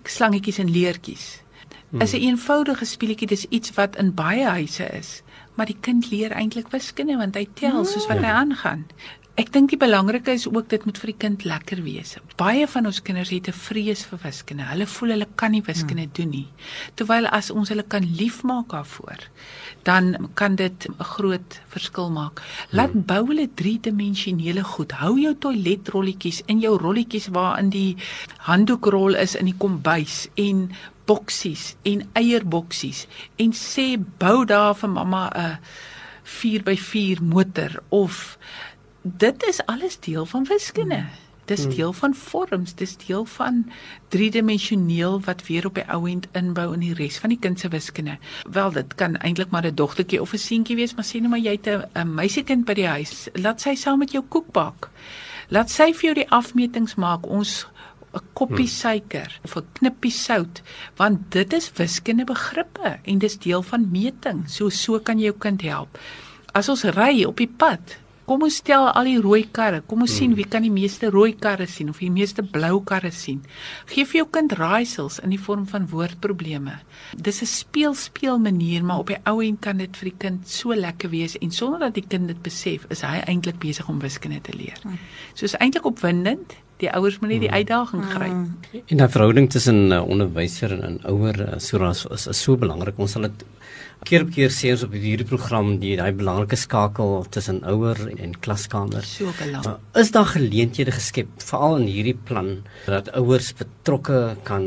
slangetjies 0.03 0.59
en 0.59 0.71
leertjies. 0.71 1.41
Hmm. 1.89 2.01
Is 2.01 2.13
'n 2.13 2.21
eenvoudige 2.21 2.85
speletjie, 2.85 3.27
dis 3.27 3.45
iets 3.49 3.73
wat 3.73 3.95
in 3.95 4.13
baie 4.13 4.45
huise 4.45 4.85
is 4.93 5.23
maar 5.59 5.67
die 5.67 5.79
kind 5.83 6.07
leer 6.07 6.31
eintlik 6.31 6.69
wiskunde 6.71 7.17
want 7.19 7.35
hy 7.35 7.43
tel 7.59 7.83
soos 7.83 8.05
wat 8.07 8.21
hy 8.23 8.31
aangaan. 8.31 8.85
Ek 9.39 9.53
dink 9.55 9.69
die 9.71 9.79
belangrike 9.79 10.33
is 10.35 10.49
ook 10.49 10.65
dit 10.67 10.83
moet 10.83 10.97
vir 10.99 11.09
die 11.13 11.19
kind 11.21 11.43
lekker 11.47 11.79
wees. 11.85 12.17
Baie 12.35 12.65
van 12.67 12.89
ons 12.89 12.97
kinders 12.99 13.29
het 13.31 13.47
'n 13.47 13.55
vrees 13.55 14.01
vir 14.03 14.19
wiskunde. 14.23 14.65
Hulle 14.67 14.85
voel 14.85 15.09
hulle 15.15 15.27
kan 15.35 15.51
nie 15.51 15.61
wiskunde 15.63 16.03
hmm. 16.03 16.11
doen 16.13 16.29
nie. 16.29 16.47
Terwyl 16.95 17.25
as 17.27 17.49
ons 17.49 17.69
hulle 17.69 17.83
kan 17.87 18.03
liefmaak 18.03 18.67
daarvoor, 18.69 19.23
dan 19.83 20.29
kan 20.33 20.55
dit 20.55 20.87
'n 20.89 21.03
groot 21.03 21.61
verskil 21.69 22.09
maak. 22.11 22.41
Laat 22.71 22.91
hmm. 22.91 23.05
bou 23.05 23.27
hulle 23.27 23.47
driedimensionele 23.55 24.63
goed. 24.63 24.91
Hou 24.91 25.15
jou 25.19 25.35
toiletrolletjies 25.35 26.41
in 26.47 26.59
jou 26.59 26.77
rolletjies 26.77 27.27
waarin 27.31 27.69
die 27.69 27.95
handdoekrol 28.37 29.15
is 29.15 29.35
in 29.35 29.45
die 29.45 29.57
kombuis 29.57 30.27
en 30.35 30.71
boksies 31.05 31.75
en 31.83 32.03
eierboksies 32.13 33.07
en 33.37 33.53
sê 33.53 33.95
bou 34.17 34.45
daar 34.45 34.75
vir 34.75 34.89
mamma 34.89 35.31
'n 35.33 35.57
4x4 36.29 37.21
motor 37.21 37.81
of 37.89 38.37
dit 39.17 39.43
is 39.43 39.65
alles 39.65 39.99
deel 39.99 40.25
van 40.25 40.43
wiskunde. 40.43 40.95
Hmm. 40.95 41.27
Dis 41.49 41.65
deel 41.67 41.93
van 41.93 42.13
vorms, 42.13 42.75
dis 42.75 42.97
deel 42.97 43.25
van 43.25 43.71
driedimensioneel 44.13 45.21
wat 45.25 45.47
weer 45.47 45.65
op 45.65 45.79
die 45.79 45.85
ou 45.89 46.03
end 46.09 46.27
inbou 46.37 46.67
in 46.75 46.83
die 46.83 46.93
res 46.93 47.17
van 47.17 47.33
die 47.33 47.39
kind 47.41 47.59
se 47.59 47.71
wiskunde. 47.73 48.19
Wel, 48.45 48.71
dit 48.71 48.93
kan 48.95 49.17
eintlik 49.17 49.49
maar 49.49 49.65
'n 49.65 49.75
dogtertjie 49.75 50.21
of 50.21 50.33
'n 50.33 50.37
seentjie 50.37 50.75
wees, 50.75 50.93
maar 50.93 51.05
sê 51.05 51.21
net 51.21 51.29
maar 51.29 51.39
jy 51.39 51.57
het 51.57 51.67
'n 51.95 52.13
meisiekind 52.13 52.65
by 52.65 52.73
die 52.73 52.87
huis. 52.87 53.27
Laat 53.33 53.61
sy 53.61 53.75
saam 53.75 53.99
met 53.99 54.11
jou 54.11 54.23
koek 54.29 54.51
bak. 54.51 54.89
Laat 55.49 55.69
sy 55.69 55.93
vir 55.93 56.03
jou 56.03 56.13
die 56.13 56.29
afmetings 56.29 56.95
maak. 56.95 57.25
Ons 57.25 57.65
'n 58.13 58.21
koppie 58.33 58.65
hmm. 58.65 58.77
suiker 58.81 59.39
of 59.43 59.55
'n 59.55 59.65
knippie 59.73 60.11
sout 60.11 60.61
want 60.95 61.31
dit 61.31 61.53
is 61.53 61.71
wiskunde 61.77 62.25
begrippe 62.25 62.99
en 63.03 63.17
dis 63.17 63.37
deel 63.37 63.61
van 63.61 63.91
meting. 63.91 64.49
So 64.49 64.69
so 64.69 64.99
kan 64.99 65.17
jy 65.17 65.25
jou 65.25 65.37
kind 65.37 65.61
help. 65.61 65.97
As 66.53 66.69
ons 66.69 66.83
ry 66.83 67.23
op 67.23 67.37
die 67.37 67.51
pad, 67.57 67.97
kom 68.29 68.45
ons 68.45 68.59
tel 68.61 68.85
al 68.93 69.07
die 69.09 69.17
rooi 69.21 69.41
karre. 69.49 69.81
Kom 69.89 70.03
ons 70.05 70.13
hmm. 70.13 70.19
sien 70.19 70.35
wie 70.37 70.45
kan 70.45 70.65
die 70.65 70.73
meeste 70.73 71.09
rooi 71.13 71.31
karre 71.41 71.65
sien 71.69 71.89
of 71.89 72.01
die 72.03 72.11
meeste 72.13 72.45
blou 72.45 72.83
karre 72.85 73.09
sien. 73.15 73.41
Geef 73.89 74.13
vir 74.13 74.21
jou 74.21 74.27
kind 74.37 74.53
raaisels 74.59 75.17
in 75.25 75.33
die 75.33 75.41
vorm 75.41 75.65
van 75.71 75.87
woordprobleme. 75.89 76.77
Dis 77.17 77.41
'n 77.41 77.49
speel 77.49 77.95
speel 77.97 78.37
manier, 78.37 78.85
maar 78.85 78.99
op 78.99 79.07
die 79.07 79.17
ou 79.25 79.41
end 79.41 79.61
kan 79.65 79.77
dit 79.77 79.97
vir 79.97 80.09
die 80.11 80.19
kind 80.19 80.47
so 80.47 80.73
lekker 80.73 81.09
wees 81.09 81.37
en 81.41 81.51
sonder 81.51 81.79
dat 81.79 81.95
die 81.95 82.05
kind 82.07 82.27
dit 82.27 82.41
besef, 82.43 82.85
is 82.89 83.01
hy 83.01 83.23
eintlik 83.25 83.59
besig 83.59 83.89
om 83.89 83.99
wiskunde 83.99 84.41
te 84.41 84.53
leer. 84.53 84.77
Hmm. 84.83 84.99
So 85.33 85.45
is 85.45 85.57
eintlik 85.57 85.85
opwindend. 85.85 86.53
Die 86.79 86.91
ouers 86.95 87.19
moet 87.19 87.29
net 87.29 87.41
die 87.41 87.49
hmm. 87.49 87.57
uitdaging 87.57 88.03
kry. 88.13 88.29
En 88.87 88.97
daai 88.97 89.09
verhouding 89.09 89.49
tussen 89.49 89.87
'n 89.87 89.91
uh, 89.91 90.05
onderwyser 90.05 90.71
en 90.71 91.01
'n 91.01 91.05
ouer 91.09 91.39
uh, 91.39 91.57
so 91.57 91.89
is, 91.89 92.05
is 92.27 92.41
so 92.41 92.57
belangrik. 92.57 92.97
Ons 92.97 93.11
sal 93.11 93.21
dit 93.21 93.43
keer 94.07 94.23
op 94.25 94.31
keer 94.33 94.51
sê 94.53 94.71
ons 94.73 94.83
op 94.85 94.93
hierdie 94.95 95.27
program 95.27 95.73
die 95.81 95.95
daai 95.99 96.11
belangrike 96.15 96.57
skakel 96.59 97.25
tussen 97.33 97.61
ouer 97.67 97.99
en 98.15 98.35
klaskamer. 98.39 99.05
So 99.05 99.33
belangrik. 99.37 99.79
Uh, 99.79 100.01
is 100.01 100.11
daar 100.15 100.29
geleenthede 100.31 100.93
geskep 100.95 101.29
veral 101.43 101.79
in 101.81 101.87
hierdie 101.91 102.15
plan 102.15 102.51
dat 102.87 103.11
ouers 103.19 103.51
betrokke 103.59 104.21
kan 104.47 104.65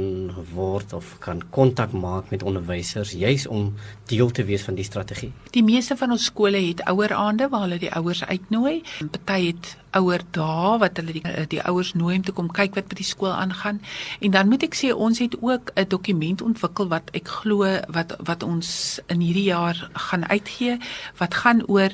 word 0.55 0.92
of 0.97 1.16
kan 1.25 1.42
kontak 1.51 1.95
maak 1.97 2.31
met 2.35 2.45
onderwysers 2.47 3.14
juis 3.16 3.47
om 3.47 3.73
deel 4.12 4.31
te 4.31 4.45
wees 4.49 4.66
van 4.68 4.79
die 4.79 4.87
strategie? 4.87 5.33
Die 5.57 5.64
meeste 5.64 5.97
van 5.97 6.12
ons 6.12 6.29
skole 6.31 6.61
het 6.61 6.85
oueraande 6.90 7.49
waar 7.53 7.66
hulle 7.66 7.81
die 7.83 7.92
ouers 7.92 8.25
uitnooi. 8.29 8.83
Party 9.12 9.53
het 9.53 9.77
ouer 9.98 10.22
dae 10.31 10.78
wat 10.83 10.96
hulle 11.00 11.12
die, 11.12 11.24
die 11.48 11.62
ouers 11.62 11.92
nooi 11.94 12.16
om 12.16 12.24
te 12.26 12.33
kom 12.33 12.50
kyk 12.50 12.74
wat 12.78 12.88
by 12.88 12.98
die 12.98 13.07
skool 13.07 13.33
aangaan. 13.33 13.81
En 14.20 14.31
dan 14.31 14.48
moet 14.48 14.66
ek 14.66 14.76
sê 14.78 14.92
ons 14.92 15.18
het 15.18 15.37
ook 15.40 15.72
'n 15.76 15.88
dokument 15.88 16.42
ontwikkel 16.42 16.88
wat 16.88 17.11
ek 17.14 17.28
glo 17.28 17.64
wat 17.88 18.16
wat 18.18 18.42
ons 18.42 19.00
in 19.09 19.20
hierdie 19.20 19.50
jaar 19.50 19.90
gaan 19.92 20.28
uitgee 20.28 20.78
wat 21.18 21.35
gaan 21.35 21.62
oor 21.66 21.90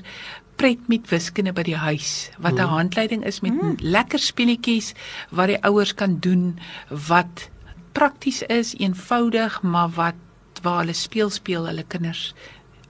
pret 0.57 0.89
met 0.89 1.07
wiskunde 1.11 1.53
by 1.53 1.63
die 1.63 1.79
huis 1.79 2.31
wat 2.39 2.59
'n 2.59 2.67
mm. 2.67 2.75
handleiding 2.79 3.25
is 3.25 3.41
met 3.41 3.55
mm. 3.55 3.77
lekker 3.79 4.19
speletjies 4.19 4.95
wat 5.31 5.47
die 5.47 5.63
ouers 5.63 5.95
kan 5.95 6.19
doen 6.19 6.59
wat 6.89 7.51
prakties 7.93 8.43
is, 8.43 8.75
eenvoudig, 8.79 9.63
maar 9.63 9.91
wat 9.91 10.15
waar 10.63 10.81
hulle 10.83 10.95
speel 10.95 11.31
speel 11.31 11.67
hulle 11.67 11.85
kinders 11.87 12.35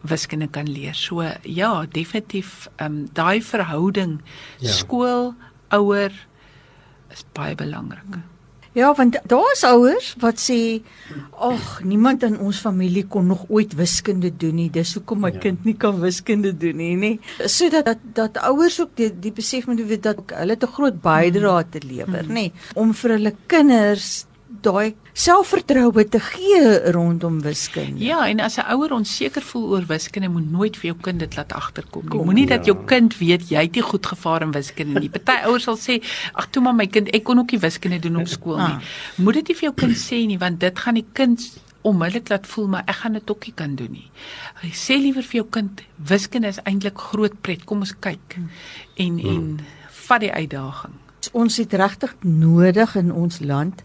wiskunde 0.03 0.49
kan 0.51 0.69
leer. 0.71 0.95
So 0.95 1.23
ja, 1.43 1.87
definitief 1.87 2.69
ehm 2.77 2.87
um, 2.87 3.09
daai 3.13 3.43
verhouding 3.43 4.21
ja. 4.59 4.73
skool 4.73 5.35
ouer 5.75 6.13
is 7.11 7.25
baie 7.33 7.55
belangrik. 7.55 8.21
Ja, 8.77 8.93
want 8.95 9.17
daar's 9.27 9.65
ouers 9.65 10.13
wat 10.21 10.39
sê, 10.39 10.83
"Ag, 11.33 11.81
niemand 11.83 12.23
in 12.23 12.39
ons 12.39 12.61
familie 12.61 13.07
kon 13.07 13.27
nog 13.27 13.45
ooit 13.49 13.75
wiskunde 13.75 14.31
doen 14.37 14.55
nie. 14.55 14.71
Dis 14.71 14.95
hoekom 14.95 15.21
my 15.21 15.33
ja. 15.33 15.39
kind 15.39 15.65
nie 15.65 15.75
kan 15.75 16.01
wiskunde 16.01 16.57
doen 16.57 16.77
nie, 16.77 16.97
nê?" 16.97 17.19
Sodat 17.49 17.85
dat 17.85 17.99
dat 18.15 18.39
ouers 18.39 18.81
ook 18.81 18.95
die 18.95 19.11
die 19.11 19.33
besef 19.33 19.67
moet 19.67 19.81
weet 19.81 20.03
dat 20.03 20.19
hulle 20.27 20.57
'n 20.61 20.67
groot 20.67 21.03
bydrae 21.03 21.65
te 21.71 21.81
lewer, 21.87 22.25
mm. 22.25 22.35
nê, 22.35 22.53
om 22.75 22.95
vir 22.95 23.11
hulle 23.11 23.35
kinders 23.47 24.27
daai 24.49 24.95
selfvertroue 25.13 26.05
te 26.09 26.21
gee 26.21 26.91
rondom 26.93 27.41
wiskunde. 27.43 28.01
Ja, 28.05 28.27
en 28.29 28.41
as 28.41 28.57
'n 28.57 28.65
ouer 28.73 28.93
onseker 28.93 29.43
voel 29.43 29.69
oor 29.69 29.87
wiskunde, 29.87 30.29
moet 30.29 30.51
nooit 30.51 30.77
vir 30.77 30.91
jou 30.91 30.97
kind 31.01 31.19
dit 31.19 31.37
laat 31.37 31.53
agterkom 31.53 32.09
nie. 32.09 32.25
Moenie 32.25 32.49
ja. 32.49 32.57
dat 32.57 32.67
jou 32.67 32.77
kind 32.85 33.19
weet 33.19 33.49
jy 33.49 33.63
het 33.63 33.75
nie 33.75 33.83
goed 33.83 34.07
gevaar 34.07 34.43
in 34.43 34.51
wiskunde 34.51 35.01
nie. 35.01 35.11
Party 35.11 35.45
ouers 35.47 35.63
sal 35.63 35.77
sê, 35.77 36.03
"Ag 36.33 36.51
toe 36.51 36.63
maar 36.63 36.75
my 36.75 36.87
kind, 36.87 37.09
ek 37.15 37.25
kon 37.25 37.39
ook 37.39 37.51
nie 37.51 37.61
wiskunde 37.61 37.99
doen 37.99 38.17
op 38.17 38.29
skool 38.29 38.57
nie." 38.57 38.65
Ah. 38.65 38.81
Moet 39.17 39.35
dit 39.35 39.49
nie 39.49 39.57
vir 39.57 39.65
jou 39.71 39.75
kind 39.75 39.97
sê 39.97 40.27
nie, 40.27 40.39
want 40.39 40.61
dit 40.61 40.79
gaan 40.79 40.95
die 40.95 41.07
kind 41.13 41.41
onmiddellik 41.81 42.29
laat 42.29 42.47
voel 42.47 42.67
maar 42.67 42.83
ek 42.87 42.95
gaan 42.95 43.13
dit 43.13 43.31
ook 43.31 43.45
nie 43.45 43.55
kan 43.55 43.75
doen 43.75 43.93
nie. 43.93 44.11
Hy 44.63 44.71
sê 44.75 44.99
liewer 44.99 45.23
vir 45.23 45.41
jou 45.41 45.47
kind, 45.51 45.83
wiskunde 45.97 46.49
is 46.49 46.63
eintlik 46.65 46.99
groot 46.99 47.41
pret. 47.41 47.65
Kom 47.65 47.85
ons 47.87 47.95
kyk. 48.01 48.35
Hmm. 48.35 48.49
En 48.97 49.19
en 49.19 49.37
hmm. 49.37 49.59
vat 50.07 50.21
die 50.21 50.33
uitdaging. 50.33 50.97
Ons 51.33 51.57
het 51.57 51.73
regtig 51.73 52.15
nodig 52.23 52.95
in 52.97 53.13
ons 53.13 53.41
land 53.41 53.83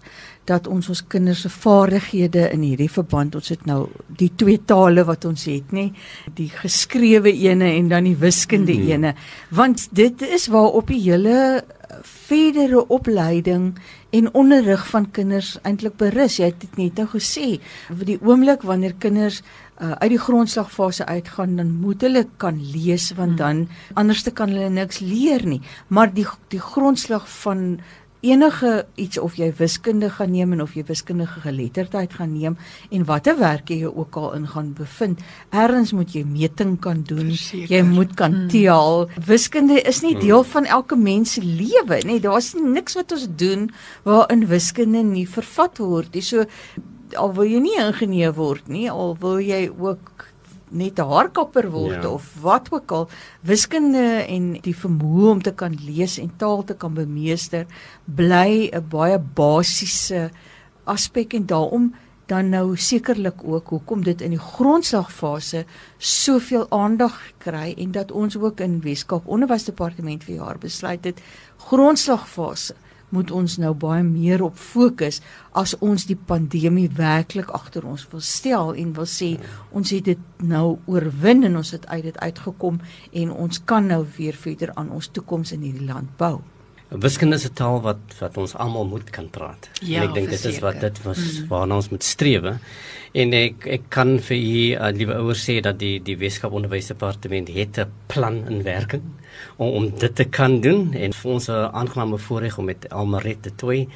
dat 0.50 0.68
ons 0.68 0.90
ons 0.90 1.04
kinders 1.08 1.44
se 1.46 1.50
vaardighede 1.50 2.50
in 2.52 2.66
hierdie 2.68 2.92
verband 2.92 3.36
ons 3.40 3.52
het 3.54 3.66
nou 3.70 3.88
die 4.08 4.32
twee 4.36 4.60
tale 4.68 5.06
wat 5.08 5.26
ons 5.30 5.46
het 5.50 5.72
nê 5.76 5.90
die 6.38 6.50
geskrewe 6.54 7.32
ene 7.32 7.74
en 7.78 7.92
dan 7.94 8.10
die 8.10 8.18
wiskunde 8.20 8.76
mm. 8.76 8.92
ene 8.92 9.16
want 9.50 9.88
dit 9.96 10.26
is 10.28 10.50
waarop 10.54 10.92
die 10.92 11.02
hele 11.06 11.64
verdere 12.04 12.88
opleiding 12.88 13.74
en 14.14 14.34
onderrig 14.34 14.86
van 14.90 15.10
kinders 15.12 15.56
eintlik 15.68 15.96
berus 16.02 16.40
jy 16.40 16.50
het 16.52 16.62
dit 16.62 16.80
net 16.80 17.00
nou 17.02 17.08
gesê 17.14 17.48
vir 17.90 18.06
die 18.08 18.20
oomblik 18.22 18.66
wanneer 18.68 18.96
kinders 19.02 19.42
uh, 19.42 19.94
uit 20.02 20.14
die 20.16 20.22
grondslagfase 20.22 21.06
uitgaan 21.06 21.58
dan 21.60 21.74
moet 21.82 22.04
hulle 22.06 22.26
kan 22.42 22.60
lees 22.74 23.12
want 23.18 23.36
mm. 23.36 23.42
dan 23.42 23.66
anderste 24.00 24.34
kan 24.36 24.54
hulle 24.54 24.70
niks 24.74 25.02
leer 25.04 25.46
nie 25.48 25.62
maar 25.88 26.14
die 26.14 26.28
die 26.54 26.62
grondslag 26.62 27.28
van 27.44 27.80
enige 28.24 28.86
iets 28.96 29.20
of 29.20 29.36
jy 29.36 29.50
wiskunde 29.58 30.10
gaan 30.16 30.32
neem 30.32 30.56
en 30.56 30.64
of 30.64 30.76
jy 30.78 30.86
wiskundige 30.88 31.44
geletterdheid 31.44 32.16
gaan 32.18 32.32
neem 32.34 32.56
en 32.90 33.06
watter 33.10 33.36
werk 33.40 33.70
jy 33.70 33.90
ook 33.90 34.16
al 34.20 34.30
in 34.38 34.48
gaan 34.48 34.72
bevind, 34.78 35.22
ergens 35.52 35.92
moet 35.92 36.16
jy 36.16 36.24
meting 36.28 36.78
kan 36.84 37.04
doen. 37.08 37.34
Verzeker. 37.34 37.76
Jy 37.76 37.82
moet 37.88 38.16
kan 38.20 38.34
hmm. 38.34 38.48
tel. 38.54 39.08
Wiskunde 39.28 39.82
is 39.82 40.02
nie 40.06 40.16
hmm. 40.16 40.24
deel 40.24 40.48
van 40.54 40.70
elke 40.80 40.96
mens 40.96 41.36
se 41.38 41.44
lewe 41.44 42.00
nie. 42.08 42.20
Daar's 42.24 42.54
niks 42.56 42.96
wat 43.00 43.12
ons 43.16 43.28
doen 43.28 43.70
waarin 44.08 44.48
wiskunde 44.48 45.04
nie 45.04 45.28
vervat 45.30 45.82
word 45.84 46.16
nie. 46.16 46.24
So 46.24 46.48
al 47.20 47.34
wil 47.38 47.50
jy 47.50 47.60
nie 47.64 47.78
ingenieur 47.82 48.34
word 48.38 48.70
nie, 48.72 48.88
al 48.92 49.18
wil 49.22 49.42
jy 49.44 49.68
ook 49.70 50.30
net 50.74 51.00
'n 51.00 51.10
haarkapper 51.10 51.70
word 51.72 52.04
ja. 52.04 52.10
of 52.10 52.26
wat 52.42 52.72
ook 52.72 52.92
al 52.92 53.10
wiskunde 53.42 54.26
en 54.28 54.54
die 54.62 54.76
vermoë 54.76 55.30
om 55.30 55.42
te 55.42 55.54
kan 55.54 55.78
lees 55.86 56.18
en 56.18 56.32
taal 56.38 56.64
te 56.64 56.74
kan 56.74 56.94
bemeester 56.94 57.66
bly 58.06 58.70
'n 58.74 58.88
baie 58.90 59.20
basiese 59.20 60.32
aspek 60.84 61.34
en 61.34 61.46
daarom 61.46 61.94
dan 62.26 62.50
nou 62.50 62.78
sekerlik 62.78 63.44
ook 63.44 63.70
hoekom 63.70 64.04
dit 64.04 64.22
in 64.22 64.34
die 64.36 64.40
grondslagfase 64.40 65.66
soveel 65.98 66.66
aandag 66.72 67.20
kry 67.38 67.74
en 67.78 67.92
dat 67.92 68.12
ons 68.12 68.38
ook 68.38 68.60
in 68.60 68.80
Weskaap 68.82 69.28
Onderwysdepartement 69.28 70.24
vir 70.24 70.36
jaar 70.36 70.58
besluit 70.58 71.04
het 71.04 71.22
grondslagfase 71.58 72.76
moet 73.14 73.32
ons 73.32 73.58
nou 73.62 73.74
baie 73.78 74.04
meer 74.04 74.44
op 74.46 74.58
fokus 74.60 75.22
as 75.60 75.76
ons 75.86 76.08
die 76.10 76.18
pandemie 76.18 76.90
werklik 76.98 77.52
agter 77.54 77.86
ons 77.86 78.08
wil 78.12 78.24
stel 78.26 78.74
en 78.74 78.96
wil 78.98 79.10
sê 79.10 79.36
ons 79.72 79.94
het 79.94 80.06
dit 80.10 80.42
nou 80.42 80.80
oorwin 80.90 81.46
en 81.50 81.62
ons 81.62 81.76
het 81.76 81.86
uit 81.92 82.04
dit 82.10 82.18
uitgekom 82.18 82.82
en 83.24 83.36
ons 83.46 83.62
kan 83.70 83.86
nou 83.88 84.02
weer 84.18 84.38
verder 84.46 84.74
aan 84.80 84.90
ons 84.92 85.12
toekoms 85.14 85.54
in 85.54 85.68
hierdie 85.68 85.88
land 85.88 86.10
bou. 86.18 86.40
Wiskunde 86.94 87.36
is 87.36 87.46
'n 87.46 87.54
taal 87.54 87.82
wat 87.82 88.02
wat 88.20 88.38
ons 88.38 88.54
almal 88.56 88.86
moet 88.86 89.10
kan 89.10 89.30
praat. 89.30 89.70
Ja, 89.82 90.02
en 90.02 90.10
ek 90.10 90.14
dink 90.14 90.30
dit 90.30 90.46
is 90.46 90.60
wat 90.60 90.80
dit 90.80 91.02
was 91.04 91.18
mm. 91.18 91.48
waarna 91.48 91.76
ons 91.76 91.90
moet 91.90 92.04
streef. 92.04 92.44
En 93.14 93.34
ek 93.34 93.66
ek 93.66 93.90
kan 93.90 94.20
vir 94.20 94.38
u 94.38 94.62
uh, 94.76 94.92
liewe 94.94 95.16
ouers 95.16 95.42
sê 95.50 95.60
dat 95.62 95.80
die 95.80 96.00
die 96.04 96.18
Weskaap 96.18 96.52
Onderwysdepartement 96.52 97.50
het 97.50 97.80
'n 97.80 97.90
plan 98.08 98.46
in 98.48 98.64
werking 98.64 99.02
om 99.58 99.70
om 99.84 99.90
dit 100.00 100.16
te 100.16 100.24
kan 100.24 100.60
doen 100.62 100.94
en 100.94 101.14
vir 101.14 101.32
ons 101.32 101.48
'n 101.50 101.70
aangename 101.74 102.18
voorreg 102.18 102.58
om 102.58 102.66
met 102.66 102.90
Almaret 102.90 103.42
te 103.44 103.56
toe 103.56 103.88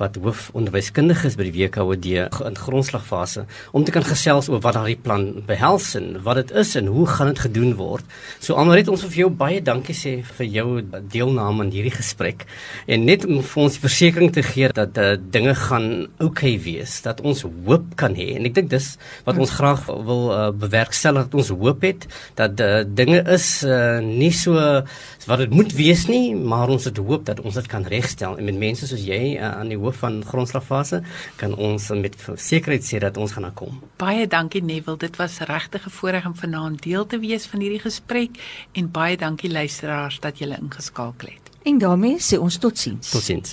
wat 0.00 0.16
hoofonderwyskundige 0.18 1.28
is 1.28 1.36
by 1.38 1.46
die 1.46 1.54
WKOD 1.54 2.06
in 2.48 2.56
grondslagfase 2.58 3.44
om 3.76 3.84
te 3.86 3.92
kan 3.94 4.02
gesels 4.06 4.48
oor 4.50 4.60
wat 4.64 4.74
daardie 4.74 4.98
plan 4.98 5.28
behels 5.46 5.92
en 5.98 6.18
wat 6.26 6.40
dit 6.40 6.50
is 6.62 6.74
en 6.80 6.90
hoe 6.90 7.06
gaan 7.06 7.30
dit 7.30 7.42
gedoen 7.46 7.74
word. 7.78 8.04
So 8.42 8.58
Almaret 8.58 8.90
ons 8.90 9.04
wil 9.06 9.12
vir 9.14 9.22
jou 9.22 9.30
baie 9.30 9.60
dankie 9.62 9.94
sê 9.94 10.16
vir 10.38 10.46
jou 10.46 10.82
deelname 11.12 11.64
aan 11.64 11.70
hierdie 11.74 11.94
gesprek 11.94 12.46
en 12.90 13.06
net 13.06 13.26
om 13.28 13.38
vir 13.38 13.62
ons 13.62 13.78
die 13.78 13.84
versekering 13.84 14.34
te 14.34 14.42
gee 14.42 14.72
dat 14.74 14.98
uh, 14.98 15.14
dinge 15.16 15.54
gaan 15.54 15.88
oukei 16.18 16.54
okay 16.54 16.58
wees, 16.64 16.98
dat 17.06 17.22
ons 17.22 17.44
hoop 17.46 17.94
kan 18.00 18.16
hê 18.18 18.34
en 18.34 18.48
ek 18.48 18.58
dink 18.58 18.72
dis 18.74 18.90
wat 19.28 19.38
ons 19.38 19.54
graag 19.60 19.86
wil 19.86 20.26
uh, 20.34 20.50
bewerkstellig 20.50 21.28
dat 21.28 21.38
ons 21.38 21.52
hoop 21.54 21.86
het 21.86 22.08
dat 22.38 22.58
uh, 22.60 22.82
dinge 22.82 23.22
is 23.30 23.48
uh, 23.62 24.02
nie 24.02 24.32
so 24.34 24.58
wat 25.26 25.38
dit 25.44 25.50
moet 25.50 25.72
wees 25.72 26.06
nie, 26.10 26.34
maar 26.34 26.68
ons 26.68 26.84
het 26.88 26.96
hoop 26.96 27.24
dat 27.28 27.40
ons 27.40 27.54
dit 27.54 27.66
kan 27.70 27.86
regstel 27.94 28.38
en 28.38 28.44
met 28.44 28.58
mense 28.58 28.86
soos 28.90 29.04
jy 29.04 29.36
uh, 29.36 29.50
aan 29.60 29.72
die 29.72 29.78
hoof 29.78 30.02
van 30.04 30.20
grondslagfase 30.24 31.02
kan 31.40 31.54
ons 31.54 31.90
met 31.94 32.16
sekerheid 32.36 32.84
sê 32.84 33.00
dat 33.02 33.16
ons 33.20 33.32
gaan 33.36 33.50
kom. 33.54 33.80
Baie 34.00 34.26
dankie 34.26 34.62
Neville, 34.64 34.98
dit 34.98 35.16
was 35.20 35.38
regtig 35.38 35.86
'n 35.86 35.96
voorreg 36.00 36.26
om 36.26 36.36
vanaand 36.36 36.82
deel 36.82 37.06
te 37.06 37.18
wees 37.18 37.46
van 37.46 37.60
hierdie 37.60 37.84
gesprek 37.84 38.30
en 38.72 38.90
baie 38.90 39.16
dankie 39.16 39.50
luisteraars 39.50 40.20
dat 40.20 40.38
julle 40.38 40.58
ingeskakel 40.60 41.28
het. 41.28 41.44
En 41.64 41.78
daarmee 41.78 42.18
sê 42.20 42.36
ons 42.36 42.56
totsiens. 42.60 43.10
Totsiens. 43.10 43.52